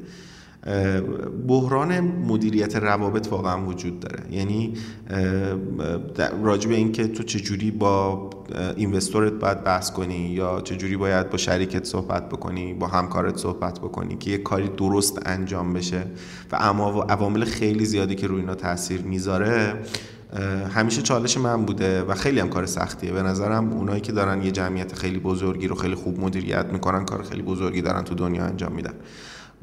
بحران 1.47 1.99
مدیریت 1.99 2.75
روابط 2.75 3.27
واقعا 3.31 3.65
وجود 3.65 3.99
داره. 3.99 4.23
یعنی 4.31 4.73
راجع 6.43 6.69
به 6.69 6.75
اینکه 6.75 7.07
تو 7.07 7.23
چجوری 7.23 7.71
با 7.71 8.29
اینوستورت 8.75 9.33
باید 9.33 9.63
بحث 9.63 9.91
کنی 9.91 10.15
یا 10.15 10.61
چجوری 10.61 10.97
باید 10.97 11.29
با 11.29 11.37
شریکت 11.37 11.85
صحبت 11.85 12.29
بکنی 12.29 12.73
با 12.73 12.87
همکارت 12.87 13.37
صحبت 13.37 13.79
بکنی 13.79 14.15
که 14.15 14.31
یه 14.31 14.37
کاری 14.37 14.69
درست 14.77 15.19
انجام 15.25 15.73
بشه 15.73 16.03
و 16.51 16.57
اما 16.59 17.03
عوامل 17.03 17.45
خیلی 17.45 17.85
زیادی 17.85 18.15
که 18.15 18.27
روی 18.27 18.39
اینا 18.39 18.55
تاثیر 18.55 19.01
می‌ذاره 19.01 19.73
همیشه 20.73 21.01
چالش 21.01 21.37
من 21.37 21.65
بوده 21.65 22.03
و 22.03 22.13
خیلی 22.13 22.39
هم 22.39 22.49
کار 22.49 22.65
سختیه. 22.65 23.11
به 23.11 23.21
نظرم 23.21 23.73
اونایی 23.73 24.01
که 24.01 24.11
دارن 24.11 24.41
یه 24.41 24.51
جمعیت 24.51 24.95
خیلی 24.95 25.19
بزرگی 25.19 25.67
رو 25.67 25.75
خیلی 25.75 25.95
خوب 25.95 26.19
مدیریت 26.19 26.65
می‌کنن 26.65 27.05
کار 27.05 27.23
خیلی 27.23 27.41
بزرگی 27.41 27.81
دارن 27.81 28.03
تو 28.03 28.15
دنیا 28.15 28.43
انجام 28.43 28.71
میدن. 28.71 28.93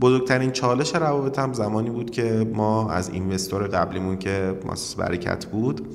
بزرگترین 0.00 0.50
چالش 0.50 0.94
روابط 0.94 1.38
هم 1.38 1.52
زمانی 1.52 1.90
بود 1.90 2.10
که 2.10 2.50
ما 2.54 2.90
از 2.90 3.08
اینوستور 3.10 3.66
قبلیمون 3.66 4.18
که 4.18 4.58
ماسس 4.64 4.94
برکت 4.94 5.46
بود 5.46 5.88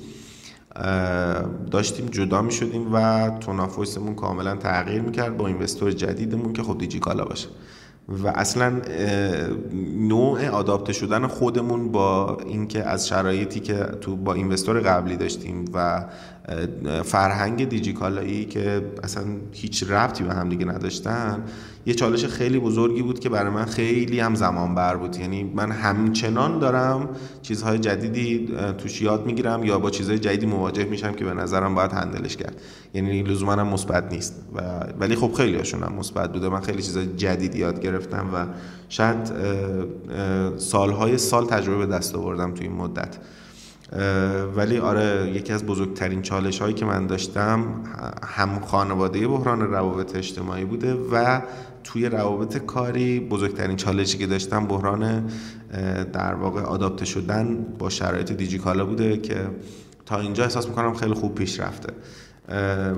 داشتیم 1.72 2.06
جدا 2.06 2.42
می 2.42 2.52
شدیم 2.52 2.94
و 2.94 3.30
تنافسمون 3.30 4.16
کاملا 4.16 4.56
تغییر 4.56 5.02
می‌کرد 5.02 5.38
با 5.38 5.48
اینوستور 5.48 5.92
جدیدمون 5.92 6.54
که 6.54 6.64
خب 6.64 6.78
دیجیکالا 6.78 7.26
باشه. 7.26 7.48
و 8.24 8.28
اصلا 8.28 8.82
نوع 9.98 10.48
آداپته 10.48 10.94
شدن 10.94 11.28
خودمون 11.28 11.92
با 11.92 12.38
اینکه 12.46 12.84
از 12.84 13.08
شرایطی 13.08 13.60
که 13.60 13.76
تو 14.02 14.16
با 14.16 14.34
اینوستور 14.34 14.80
قبلی 14.80 15.18
داشتیم 15.18 15.66
و 15.74 16.06
فرهنگ 17.04 17.70
دیجیکالایی 17.70 18.46
که 18.46 18.86
اصلا 19.04 19.24
هیچ 19.52 19.84
ربطی 19.84 20.24
به 20.24 20.34
هم 20.34 20.50
دیگه 20.50 20.66
نداشتن 20.66 21.44
یه 21.86 21.94
چالش 21.94 22.26
خیلی 22.26 22.60
بزرگی 22.60 23.02
بود 23.02 23.20
که 23.20 23.30
برای 23.30 23.54
من 23.54 23.66
خیلی 23.66 24.20
هم 24.20 24.36
زمان 24.36 24.76
بر 24.76 24.96
بود. 24.96 25.16
یعنی 25.16 25.44
من 25.44 25.72
همچنان 25.72 26.60
دارم 26.60 27.10
چیزهای 27.42 27.80
جدیدی 27.80 28.50
توش 28.78 29.02
یاد 29.02 29.26
می‌گیرم 29.26 29.64
یا 29.64 29.80
با 29.80 29.90
چیزهای 29.90 30.20
جدیدی 30.20 30.46
مواجه 30.46 30.84
میشم 30.84 31.14
که 31.14 31.26
به 31.26 31.34
نظرم 31.34 31.76
باید 31.76 31.92
هندلش 31.92 32.38
کرد. 32.38 32.62
یعنی 32.94 33.24
لزوما 33.24 33.52
هم 33.52 33.68
مثبت 33.68 34.14
نیست. 34.14 34.36
و 34.56 34.62
ولی 35.00 35.16
خب 35.16 35.34
خیلی 35.34 35.58
هاشون 35.58 35.84
هم 35.84 35.94
مثبت 35.94 36.34
بوده. 36.34 36.50
من 36.50 36.62
خیلی 36.62 36.82
چیزهای 36.82 37.08
جدید 37.08 37.56
یاد 37.56 37.82
گرفتم 37.82 38.30
و 38.34 38.46
شاید 38.90 39.32
سالهای 40.58 41.18
سال 41.18 41.46
تجربه 41.46 41.86
به 41.86 41.94
دست 41.96 42.16
آوردم 42.16 42.54
تو 42.54 42.64
این 42.64 42.74
مدت. 42.74 43.18
ولی 44.56 44.78
آره 44.78 45.32
یکی 45.36 45.54
از 45.54 45.66
بزرگترین 45.66 46.22
چالش 46.22 46.62
هایی 46.62 46.74
که 46.74 46.86
من 46.86 47.08
داشتم 47.08 47.84
هم 48.24 48.60
خانواده 48.60 49.28
بحران 49.28 49.62
روابط 49.62 50.16
اجتماعی 50.16 50.66
بوده 50.66 50.94
و 50.94 51.42
توی 51.84 52.06
روابط 52.06 52.58
کاری 52.58 53.20
بزرگترین 53.20 53.76
چالشی 53.76 54.18
که 54.18 54.28
داشتم 54.28 54.68
بحران 54.68 55.32
در 56.14 56.34
واقع 56.34 56.62
آداپته 56.62 57.06
شدن 57.06 57.66
با 57.80 57.90
شرایط 57.90 58.32
دیجیکالا 58.32 58.86
بوده 58.86 59.18
که 59.18 59.48
تا 60.06 60.20
اینجا 60.20 60.44
احساس 60.44 60.68
می‌کنم 60.68 60.94
خیلی 60.94 61.14
خوب 61.14 61.36
پیش 61.36 61.60
رفته. 61.60 61.94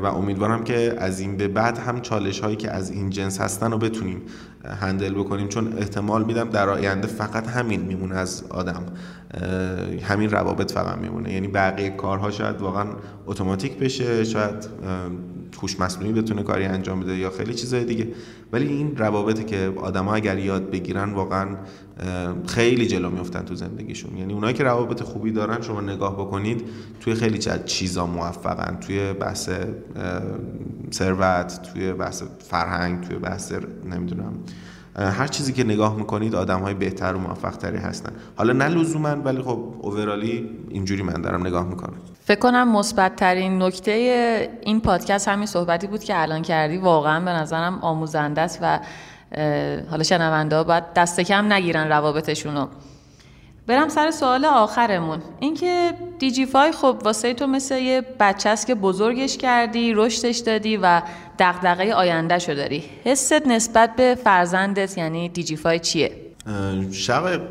و 0.03 0.05
امیدوارم 0.05 0.63
که 0.63 0.95
از 0.97 1.19
این 1.19 1.37
به 1.37 1.47
بعد 1.47 1.77
هم 1.77 2.01
چالش 2.01 2.39
هایی 2.39 2.55
که 2.55 2.71
از 2.71 2.91
این 2.91 3.09
جنس 3.09 3.41
هستن 3.41 3.71
رو 3.71 3.77
بتونیم 3.77 4.21
هندل 4.81 5.13
بکنیم. 5.13 5.47
چون 5.47 5.77
احتمال 5.77 6.23
میدم 6.23 6.49
در 6.49 6.69
آینده 6.69 7.07
فقط 7.07 7.47
همین 7.47 7.81
میمونه 7.81 8.15
از 8.15 8.43
آدم. 8.49 8.83
همین 10.03 10.29
روابط 10.29 10.71
فقط 10.71 10.97
میمونه. 10.97 11.33
یعنی 11.33 11.47
بقیه 11.47 11.89
کارها 11.89 12.31
شاید 12.31 12.61
واقعا 12.61 12.87
اتوماتیک 13.25 13.77
بشه 13.77 14.23
شاید 14.23 14.67
هوش 15.61 15.79
مصنوعی 15.79 16.13
بتونه 16.13 16.43
کاری 16.43 16.65
انجام 16.65 16.99
بده 16.99 17.17
یا 17.17 17.29
خیلی 17.29 17.53
چیزای 17.53 17.85
دیگه. 17.85 18.07
ولی 18.51 18.67
این 18.67 18.97
روابطی 18.97 19.43
که 19.43 19.73
آدما 19.77 20.15
اگر 20.15 20.37
یاد 20.37 20.71
بگیرن 20.71 21.13
واقعا 21.13 21.47
خیلی 22.47 22.87
جلو 22.87 23.09
میفتن 23.09 23.41
تو 23.41 23.55
زندگیشون. 23.55 24.17
یعنی 24.17 24.33
اونایی 24.33 24.53
که 24.53 24.63
روابط 24.63 25.01
خوبی 25.01 25.31
دارن 25.31 25.61
شما 25.61 25.81
نگاه 25.81 26.13
بکنید 26.13 26.63
توی 26.99 27.13
خیلی 27.13 27.39
چیزا 27.65 28.05
موفقن. 28.05 28.77
توی 28.79 29.13
بحث 29.13 29.49
ثروت 30.91 31.59
توی 31.73 31.93
بحث 31.93 32.23
فرهنگ 32.39 33.01
توی 33.01 33.17
بحث 33.17 33.53
نمی‌دونم 33.91 34.33
هر 34.95 35.27
چیزی 35.27 35.53
که 35.53 35.63
نگاه 35.63 35.95
می‌کنید 35.95 36.35
آدم 36.35 36.59
های 36.59 36.73
بهتر 36.73 37.13
و 37.13 37.19
موفق 37.19 37.57
تری 37.57 37.77
هستن. 37.77 38.11
حالا 38.35 38.53
نه 38.53 38.67
لزوما 38.67 39.09
ولی 39.09 39.41
خب 39.41 39.59
اوورالی 39.81 40.49
اینجوری 40.69 41.01
من 41.01 41.21
دارم 41.21 41.47
نگاه 41.47 41.65
می‌کنم. 41.65 41.93
فکر 42.25 42.39
کنم 42.39 42.71
مثبت 42.71 43.15
ترین 43.15 43.61
نکته 43.61 43.91
این 44.61 44.81
پادکست 44.81 45.27
همین 45.27 45.45
صحبتی 45.45 45.87
بود 45.87 46.03
که 46.03 46.21
الان 46.21 46.41
کردی. 46.41 46.77
واقعا 46.77 47.19
به 47.19 47.31
نظرم 47.31 47.79
آموزنده 47.79 48.41
است 48.41 48.59
و 48.61 48.79
حالا 49.89 50.03
شنونده 50.03 50.55
ها 50.55 50.63
باید 50.63 50.83
دست 50.95 51.19
کم 51.19 51.53
نگیرن 51.53 51.87
روابطشون 51.87 52.55
رو. 52.55 52.67
برم 53.67 53.89
سر 53.89 54.11
سوال 54.11 54.45
آخرمون. 54.45 55.19
اینکه 55.39 55.93
دیجیفای 56.19 56.71
خب 56.71 57.01
واسه 57.05 57.33
تو 57.33 57.47
مثل 57.47 57.77
یه 57.77 58.01
بچه 58.19 58.49
است 58.49 58.67
که 58.67 58.75
بزرگش 58.75 59.37
کردی 59.37 59.93
رشدش 59.93 60.37
دادی 60.37 60.77
و 60.77 61.01
دغدغه 61.39 61.93
آینده 61.93 62.39
شو 62.39 62.53
داری. 62.53 62.83
حست 63.03 63.47
نسبت 63.47 63.95
به 63.95 64.17
فرزندت 64.23 64.97
یعنی 64.97 65.29
دیجیفای 65.29 65.79
چیه؟ 65.79 66.11
شب 66.91 67.41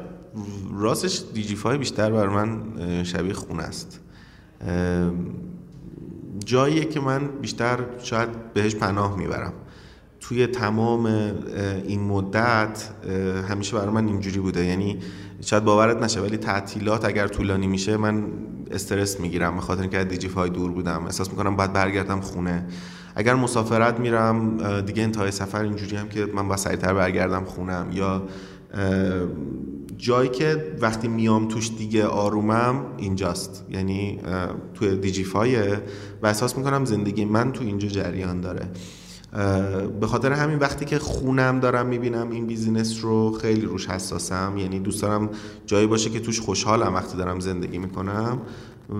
راستش 0.74 1.22
دیجیفای 1.34 1.78
بیشتر 1.78 2.10
بر 2.10 2.26
من 2.26 2.62
شبیه 3.04 3.32
خونه 3.32 3.62
است. 3.62 4.00
جاییه 6.44 6.84
که 6.84 7.00
من 7.00 7.26
بیشتر 7.26 7.78
شاید 8.02 8.52
بهش 8.54 8.74
پناه 8.74 9.18
می‌برم. 9.18 9.52
توی 10.22 10.46
تمام 10.46 11.06
این 11.86 12.00
مدت 12.00 12.88
همیشه 13.48 13.76
برای 13.76 13.90
من 13.90 14.08
اینجوری 14.08 14.40
بوده. 14.40 14.64
یعنی 14.64 14.98
شاید 15.40 15.64
باورت 15.64 16.02
نشه 16.02 16.20
ولی 16.20 16.36
تعطیلات 16.36 17.04
اگر 17.04 17.28
طولانی 17.28 17.66
میشه 17.66 17.96
من 17.96 18.24
استرس 18.70 19.20
می‌گیرم 19.20 19.54
به 19.54 19.60
خاطر 19.60 19.82
اینکه 19.82 20.04
دیجیفای 20.04 20.50
دور 20.50 20.70
بودم. 20.70 21.04
احساس 21.04 21.30
می‌کنم 21.30 21.56
باید 21.56 21.72
برگردم 21.72 22.20
خونه. 22.20 22.66
اگر 23.14 23.34
مسافرت 23.34 24.00
میرم 24.00 24.56
دیگه 24.80 25.02
انتهای 25.02 25.30
سفر 25.30 25.62
اینجوری 25.62 25.96
هم 25.96 26.08
که 26.08 26.26
من 26.34 26.48
باید 26.48 26.60
سریعتر 26.60 26.94
برگردم 26.94 27.44
خونم. 27.44 27.86
یا 27.92 28.22
جایی 29.96 30.28
که 30.28 30.74
وقتی 30.80 31.08
میام 31.08 31.48
توش 31.48 31.70
دیگه 31.78 32.06
آرومم 32.06 32.84
اینجاست. 32.96 33.64
یعنی 33.70 34.20
توی 34.74 34.96
دیجیفایه 34.96 35.80
و 36.22 36.26
احساس 36.26 36.58
می‌کنم 36.58 36.84
زندگی 36.84 37.24
من 37.24 37.52
تو 37.52 37.64
اینجا 37.64 37.88
جریان 37.88 38.40
داره. 38.40 38.68
به 40.00 40.06
خاطر 40.06 40.32
همین 40.32 40.58
وقتی 40.58 40.84
که 40.84 40.98
خونم 40.98 41.60
دارم 41.60 41.86
می‌بینم 41.86 42.30
این 42.30 42.46
بیزینس 42.46 43.04
رو 43.04 43.32
خیلی 43.32 43.66
روش 43.66 43.88
حساسم 43.88 44.54
یعنی 44.56 44.78
دوست 44.78 45.02
دارم 45.02 45.30
جایی 45.66 45.86
باشه 45.86 46.10
که 46.10 46.20
توش 46.20 46.40
خوشحالم 46.40 46.94
وقتی 46.94 47.16
دارم 47.16 47.40
زندگی 47.40 47.78
می‌کنم 47.78 48.38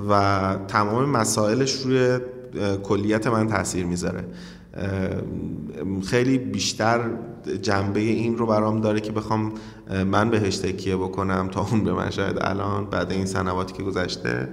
و 0.09 0.57
تمام 0.69 1.09
مسائلش 1.09 1.73
روی 1.73 2.19
کلیت 2.83 3.27
من 3.27 3.49
تاثیر 3.49 3.87
می‌ذاره. 3.87 4.25
خیلی 6.07 6.39
بیشتر 6.39 7.01
جنبه 7.63 8.01
این 8.01 8.39
رو 8.39 8.47
برام 8.47 8.81
داره 8.81 9.01
که 9.01 9.13
بخوام 9.13 9.53
من 10.07 10.31
بهش 10.31 10.57
تکیه 10.57 10.97
بکنم 10.97 11.49
تا 11.49 11.67
اون 11.71 11.85
به 11.85 11.93
من 11.93 12.11
شاید 12.11 12.37
الان 12.41 12.85
بعد 12.85 13.13
این 13.13 13.27
سنواتی 13.27 13.73
که 13.73 13.83
گذشته. 13.83 14.49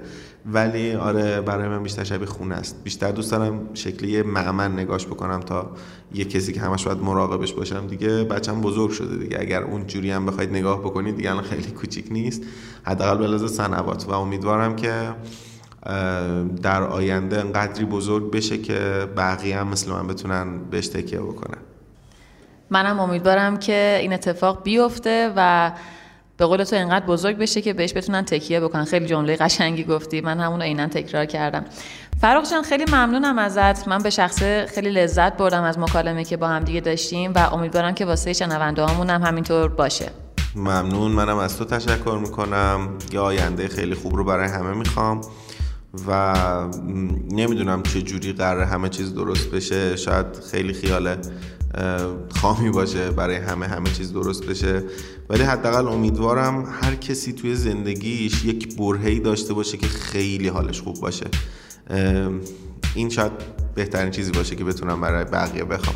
ولی 0.45 0.95
آره 0.95 1.41
برای 1.41 1.67
من 1.67 1.83
بیشتر 1.83 2.03
شبیه 2.03 2.27
خونه 2.27 2.55
است. 2.55 2.83
بیشتر 2.83 3.11
دوست 3.11 3.31
دارم 3.31 3.69
شکلی 3.73 4.21
معمن 4.21 4.79
نگاش 4.79 5.05
بکنم 5.05 5.39
تا 5.39 5.71
یه 6.13 6.25
کسی 6.25 6.53
که 6.53 6.59
همش 6.59 6.85
باید 6.85 6.97
مراقبش 6.97 7.53
باشم 7.53 7.87
دیگه 7.87 8.23
بچم 8.23 8.61
بزرگ 8.61 8.91
شده 8.91 9.17
دیگه. 9.17 9.39
اگر 9.39 9.63
اون 9.63 9.87
جوری 9.87 10.11
هم 10.11 10.25
بخواید 10.25 10.49
نگاه 10.49 10.79
بکنید 10.79 11.15
دیگه 11.15 11.31
الان 11.31 11.43
خیلی 11.43 11.71
کوچیک 11.71 12.05
نیست. 12.11 12.43
حداقل 12.83 13.17
به 13.17 13.27
لحاظ 13.27 13.53
سنوات 13.53 14.05
و 14.09 14.11
امیدوارم 14.13 14.75
که 14.75 15.09
در 16.61 16.83
آینده 16.83 17.39
انقدری 17.39 17.85
بزرگ 17.85 18.31
بشه 18.31 18.57
که 18.57 19.07
بقیه 19.17 19.57
هم 19.59 19.67
مثل 19.67 19.91
من 19.91 20.07
بتونن 20.07 20.59
بهش 20.71 20.87
تکیه 20.87 21.19
بکنن. 21.19 21.57
منم 22.69 22.99
امیدوارم 22.99 23.57
که 23.57 23.97
این 24.01 24.13
اتفاق 24.13 24.63
بیفته 24.63 25.33
و 25.35 25.71
به 26.39 26.45
قول 26.45 26.63
تو 26.63 26.75
اینقدر 26.75 27.05
بزرگ 27.05 27.37
بشه 27.37 27.61
که 27.61 27.73
بهش 27.73 27.93
بتونن 27.93 28.25
تکیه 28.25 28.59
بکنن. 28.59 28.85
خیلی 28.85 29.05
جمله 29.05 29.35
قشنگی 29.35 29.83
گفتی. 29.83 30.21
من 30.21 30.39
همون 30.39 30.61
عینا 30.61 30.87
تکرار 30.87 31.25
کردم. 31.25 31.65
فراغ 32.21 32.49
جان 32.51 32.63
خیلی 32.63 32.85
ممنونم 32.85 33.39
ازت. 33.39 33.87
من 33.87 33.97
به 33.97 34.09
شخصه 34.09 34.65
خیلی 34.75 34.89
لذت 34.89 35.37
بردم 35.37 35.63
از 35.63 35.79
مکالمه 35.79 36.23
که 36.23 36.37
با 36.37 36.47
هم 36.47 36.63
دیگه 36.63 36.79
داشتیم 36.79 37.33
و 37.35 37.37
امیدوارم 37.37 37.93
که 37.93 38.05
واسه 38.05 38.33
شنونده 38.33 38.85
هم 38.85 39.23
همینطور 39.23 39.69
باشه. 39.69 40.09
ممنون. 40.55 41.11
منم 41.11 41.37
از 41.37 41.57
تو 41.57 41.65
تشکر 41.65 42.19
می‌کنم. 42.21 42.89
یه 43.11 43.19
آینده 43.19 43.67
خیلی 43.67 43.95
خوب 43.95 44.15
رو 44.15 44.23
برای 44.23 44.49
همه 44.49 44.73
می‌خوام 44.73 45.21
و 46.07 46.35
نمی‌دونم 47.31 47.83
چه 47.83 48.01
جوری 48.01 48.33
قرار 48.33 48.63
همه 48.63 48.89
چیز 48.89 49.13
درست 49.13 49.51
بشه. 49.51 49.95
شاید 49.95 50.25
خیلی 50.51 50.73
خیال 50.73 51.15
خامی 52.41 52.69
باشه 52.69 53.11
برای 53.11 53.35
همه. 53.35 53.67
همه 53.67 53.89
چیز 53.89 54.13
درست 54.13 54.45
بشه. 54.45 54.83
ولی 55.29 55.43
حداقل 55.43 55.87
امیدوارم 55.87 56.65
هر 56.81 56.95
کسی 56.95 57.33
توی 57.33 57.55
زندگیش 57.55 58.45
یک 58.45 58.77
برهی 58.77 59.19
داشته 59.19 59.53
باشه 59.53 59.77
که 59.77 59.87
خیلی 59.87 60.47
حالش 60.47 60.81
خوب 60.81 60.99
باشه. 60.99 61.25
این 62.95 63.09
شاید 63.09 63.31
بهترین 63.75 64.11
چیزی 64.11 64.31
باشه 64.31 64.55
که 64.55 64.63
بتونم 64.63 65.01
برای 65.01 65.23
بقیه 65.25 65.63
بخوام. 65.63 65.95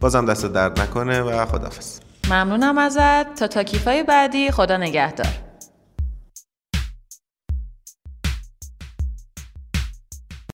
بازم 0.00 0.26
دست 0.26 0.46
درد 0.46 0.80
نکنه 0.80 1.20
و 1.20 1.46
خدافز 1.46 2.00
ممنونم 2.30 2.78
ازت. 2.78 3.34
تا 3.34 3.46
تاکیفای 3.46 4.02
بعدی 4.02 4.50
خدا 4.50 4.76
نگهدار. 4.76 5.41